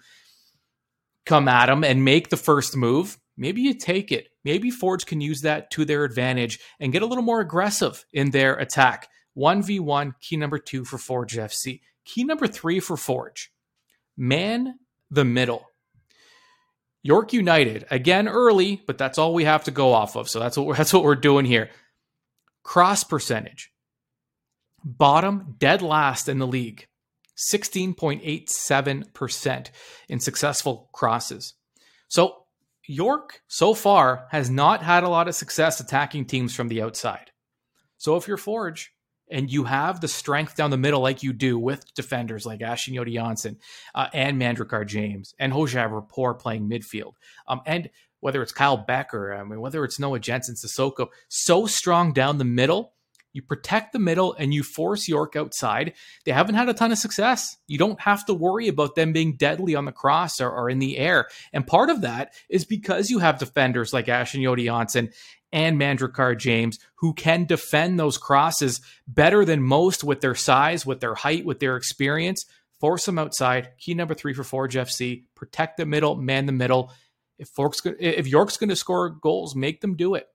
come 1.26 1.48
at 1.48 1.68
him 1.68 1.84
and 1.84 2.04
make 2.04 2.30
the 2.30 2.36
first 2.36 2.76
move, 2.76 3.18
maybe 3.36 3.60
you 3.60 3.74
take 3.74 4.12
it. 4.12 4.28
Maybe 4.44 4.70
Forge 4.70 5.06
can 5.06 5.20
use 5.20 5.42
that 5.42 5.70
to 5.72 5.84
their 5.84 6.04
advantage 6.04 6.58
and 6.80 6.92
get 6.92 7.02
a 7.02 7.06
little 7.06 7.24
more 7.24 7.40
aggressive 7.40 8.04
in 8.12 8.30
their 8.30 8.54
attack. 8.54 9.08
1v1, 9.36 10.12
key 10.20 10.36
number 10.36 10.58
two 10.58 10.84
for 10.84 10.98
Forge 10.98 11.36
FC. 11.36 11.80
Key 12.04 12.24
number 12.24 12.46
three 12.46 12.80
for 12.80 12.96
Forge 12.96 13.52
man 14.18 14.74
the 15.10 15.24
middle. 15.24 15.64
York 17.02 17.32
United 17.32 17.86
again 17.90 18.28
early, 18.28 18.82
but 18.86 18.98
that's 18.98 19.18
all 19.18 19.34
we 19.34 19.44
have 19.44 19.64
to 19.64 19.70
go 19.70 19.92
off 19.92 20.16
of. 20.16 20.28
So 20.28 20.38
that's 20.38 20.56
what 20.56 20.66
we're, 20.66 20.76
that's 20.76 20.92
what 20.92 21.04
we're 21.04 21.14
doing 21.14 21.44
here. 21.44 21.70
Cross 22.62 23.04
percentage, 23.04 23.72
bottom 24.84 25.56
dead 25.58 25.80
last 25.80 26.28
in 26.28 26.38
the 26.38 26.46
league, 26.46 26.86
sixteen 27.34 27.94
point 27.94 28.20
eight 28.24 28.50
seven 28.50 29.04
percent 29.14 29.70
in 30.08 30.20
successful 30.20 30.90
crosses. 30.92 31.54
So 32.08 32.44
York 32.86 33.42
so 33.48 33.74
far 33.74 34.26
has 34.30 34.50
not 34.50 34.82
had 34.82 35.04
a 35.04 35.08
lot 35.08 35.28
of 35.28 35.34
success 35.34 35.80
attacking 35.80 36.24
teams 36.24 36.54
from 36.54 36.68
the 36.68 36.82
outside. 36.82 37.30
So 37.96 38.16
if 38.16 38.28
you're 38.28 38.36
Forge, 38.36 38.92
and 39.30 39.50
you 39.50 39.64
have 39.64 40.00
the 40.00 40.08
strength 40.08 40.56
down 40.56 40.70
the 40.70 40.76
middle 40.76 41.00
like 41.00 41.22
you 41.22 41.32
do 41.32 41.58
with 41.58 41.92
defenders 41.94 42.46
like 42.46 42.60
Achinioti-Jönsson 42.60 43.56
uh, 43.94 44.08
and 44.12 44.40
Manjrekar 44.40 44.86
James 44.86 45.34
and 45.38 45.52
Hojabrpour 45.52 46.38
playing 46.38 46.68
midfield. 46.68 47.12
Um, 47.46 47.60
and 47.66 47.90
whether 48.20 48.42
it's 48.42 48.52
Kyle 48.52 48.84
Bekker, 48.84 49.38
I 49.38 49.44
mean, 49.44 49.60
whether 49.60 49.84
it's 49.84 49.98
Noah 49.98 50.18
Jensen, 50.18 50.54
Sissoko, 50.54 51.08
so 51.28 51.66
strong 51.66 52.12
down 52.12 52.38
the 52.38 52.44
middle. 52.44 52.94
You 53.38 53.42
protect 53.42 53.92
the 53.92 54.00
middle 54.00 54.34
and 54.36 54.52
you 54.52 54.64
force 54.64 55.06
York 55.06 55.36
outside. 55.36 55.92
They 56.24 56.32
haven't 56.32 56.56
had 56.56 56.68
a 56.68 56.74
ton 56.74 56.90
of 56.90 56.98
success. 56.98 57.56
You 57.68 57.78
don't 57.78 58.00
have 58.00 58.26
to 58.26 58.34
worry 58.34 58.66
about 58.66 58.96
them 58.96 59.12
being 59.12 59.36
deadly 59.36 59.76
on 59.76 59.84
the 59.84 59.92
cross 59.92 60.40
or, 60.40 60.50
or 60.50 60.68
in 60.68 60.80
the 60.80 60.98
air. 60.98 61.28
And 61.52 61.64
part 61.64 61.88
of 61.88 62.00
that 62.00 62.34
is 62.48 62.64
because 62.64 63.10
you 63.10 63.20
have 63.20 63.38
defenders 63.38 63.92
like 63.92 64.06
Achinioti-Jönsson 64.06 65.14
and 65.52 65.80
Manjrekar 65.80 66.36
James, 66.36 66.80
who 66.96 67.14
can 67.14 67.44
defend 67.44 67.96
those 67.96 68.18
crosses 68.18 68.80
better 69.06 69.44
than 69.44 69.62
most 69.62 70.02
with 70.02 70.20
their 70.20 70.34
size, 70.34 70.84
with 70.84 70.98
their 70.98 71.14
height, 71.14 71.44
with 71.44 71.60
their 71.60 71.76
experience. 71.76 72.44
Force 72.80 73.04
them 73.04 73.20
outside. 73.20 73.68
Key 73.78 73.94
number 73.94 74.14
three 74.14 74.34
for 74.34 74.42
Forge 74.42 74.74
FC: 74.74 75.26
protect 75.36 75.76
the 75.76 75.86
middle, 75.86 76.16
man 76.16 76.46
the 76.46 76.52
middle. 76.52 76.92
If 77.38 77.50
Fork's 77.50 77.82
if 78.00 78.26
York's 78.26 78.56
going 78.56 78.70
to 78.70 78.74
score 78.74 79.10
goals, 79.10 79.54
make 79.54 79.80
them 79.80 79.94
do 79.94 80.16
it 80.16 80.26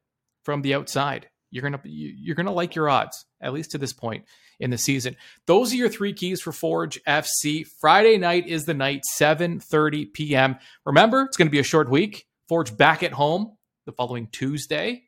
from 0.45 0.61
the 0.61 0.73
outside. 0.73 1.27
You're 1.53 1.61
gonna 1.61 1.81
you're 1.85 2.35
gonna 2.35 2.51
like 2.51 2.73
your 2.73 2.89
odds 2.89 3.25
at 3.39 3.53
least 3.53 3.71
to 3.71 3.77
this 3.77 3.93
point 3.93 4.25
in 4.59 4.71
the 4.71 4.77
season. 4.77 5.15
Those 5.45 5.71
are 5.71 5.75
your 5.75 5.89
three 5.89 6.13
keys 6.13 6.41
for 6.41 6.51
Forge 6.51 6.99
FC. 7.07 7.63
Friday 7.79 8.17
night 8.17 8.47
is 8.47 8.65
the 8.65 8.73
night, 8.73 9.01
7:30 9.19 10.13
p.m. 10.13 10.57
Remember, 10.83 11.21
it's 11.21 11.37
going 11.37 11.47
to 11.47 11.51
be 11.51 11.59
a 11.59 11.63
short 11.63 11.89
week. 11.91 12.25
Forge 12.49 12.75
back 12.75 13.03
at 13.03 13.11
home 13.11 13.55
the 13.85 13.91
following 13.91 14.29
Tuesday 14.31 15.03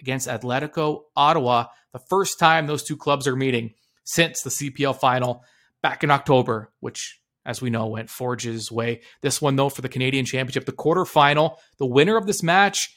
against 0.00 0.26
Atletico 0.26 1.02
Ottawa, 1.14 1.66
the 1.92 2.00
first 2.10 2.38
time 2.38 2.66
those 2.66 2.82
two 2.82 2.96
clubs 2.96 3.28
are 3.28 3.36
meeting 3.36 3.74
since 4.04 4.42
the 4.42 4.50
CPL 4.50 4.98
final 4.98 5.44
back 5.82 6.02
in 6.02 6.10
October, 6.10 6.72
which, 6.80 7.20
as 7.46 7.62
we 7.62 7.70
know, 7.70 7.86
went 7.86 8.10
Forge's 8.10 8.72
way. 8.72 9.02
This 9.22 9.40
one, 9.40 9.56
though, 9.56 9.68
for 9.68 9.82
the 9.82 9.88
Canadian 9.88 10.24
Championship, 10.24 10.66
the 10.66 10.72
quarterfinal, 10.72 11.56
the 11.78 11.86
winner 11.86 12.16
of 12.16 12.26
this 12.26 12.42
match 12.42 12.94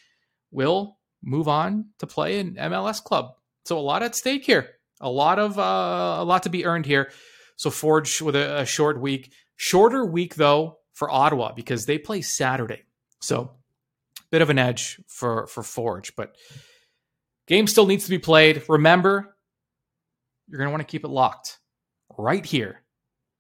will 0.52 0.97
move 1.24 1.48
on 1.48 1.86
to 2.00 2.08
play 2.08 2.40
an 2.40 2.56
MLS 2.56 3.04
club. 3.04 3.34
So 3.66 3.78
a 3.78 3.82
lot 3.82 4.04
at 4.04 4.16
stake 4.16 4.46
here, 4.46 4.70
a 5.02 5.10
lot 5.10 5.40
of 5.40 5.58
uh, 5.60 6.18
a 6.20 6.24
lot 6.24 6.44
to 6.44 6.50
be 6.50 6.66
earned 6.66 6.86
here. 6.86 7.12
So 7.56 7.70
Forge 7.70 8.22
with 8.22 8.36
a, 8.36 8.60
a 8.62 8.66
short 8.66 9.02
week, 9.02 9.32
shorter 9.56 10.06
week 10.06 10.36
though 10.36 10.80
for 10.94 11.10
Ottawa 11.10 11.54
because 11.54 11.86
they 11.86 11.98
play 11.98 12.22
Saturday. 12.22 12.84
So 13.22 13.52
bit 14.32 14.42
of 14.42 14.50
an 14.50 14.60
edge 14.60 15.02
for 15.08 15.48
for 15.48 15.64
Forge, 15.64 16.16
but 16.16 16.36
game 17.48 17.68
still 17.68 17.88
needs 17.88 18.06
to 18.06 18.10
be 18.10 18.20
played. 18.20 18.64
Remember, 18.70 19.36
you're 20.48 20.58
going 20.58 20.68
to 20.68 20.72
want 20.72 20.82
to 20.82 20.92
keep 20.92 21.04
it 21.04 21.10
locked 21.10 21.60
right 22.18 22.46
here 22.46 22.84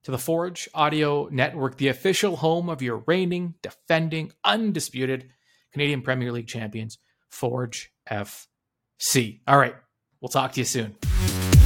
to 0.03 0.11
the 0.11 0.17
Forge 0.17 0.69
Audio 0.73 1.27
Network, 1.31 1.77
the 1.77 1.89
official 1.89 2.37
home 2.37 2.69
of 2.69 2.81
your 2.81 3.03
reigning, 3.07 3.55
defending, 3.61 4.31
undisputed 4.43 5.29
Canadian 5.73 6.01
Premier 6.01 6.31
League 6.31 6.47
champions, 6.47 6.97
Forge 7.29 7.91
FC. 8.09 9.41
All 9.47 9.57
right, 9.57 9.75
we'll 10.21 10.29
talk 10.29 10.53
to 10.53 10.61
you 10.61 10.65
soon. 10.65 10.95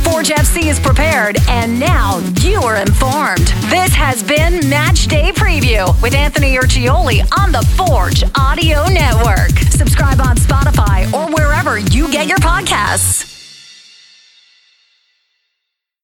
Forge 0.03 0.29
FC 0.29 0.63
is 0.65 0.79
prepared, 0.79 1.37
and 1.47 1.79
now 1.79 2.19
you 2.41 2.61
are 2.61 2.75
informed. 2.77 3.47
This 3.69 3.93
has 3.93 4.23
been 4.23 4.67
Match 4.69 5.07
Day 5.07 5.31
Preview 5.31 5.99
with 6.01 6.13
Anthony 6.13 6.57
Urciuoli 6.57 7.21
on 7.37 7.51
the 7.51 7.61
Forge 7.77 8.23
Audio 8.35 8.85
Network. 8.87 9.57
Subscribe 9.69 10.19
on 10.19 10.35
Spotify 10.37 11.11
or 11.13 11.33
wherever 11.33 11.79
you 11.79 12.11
get 12.11 12.27
your 12.27 12.39
podcasts. 12.39 13.40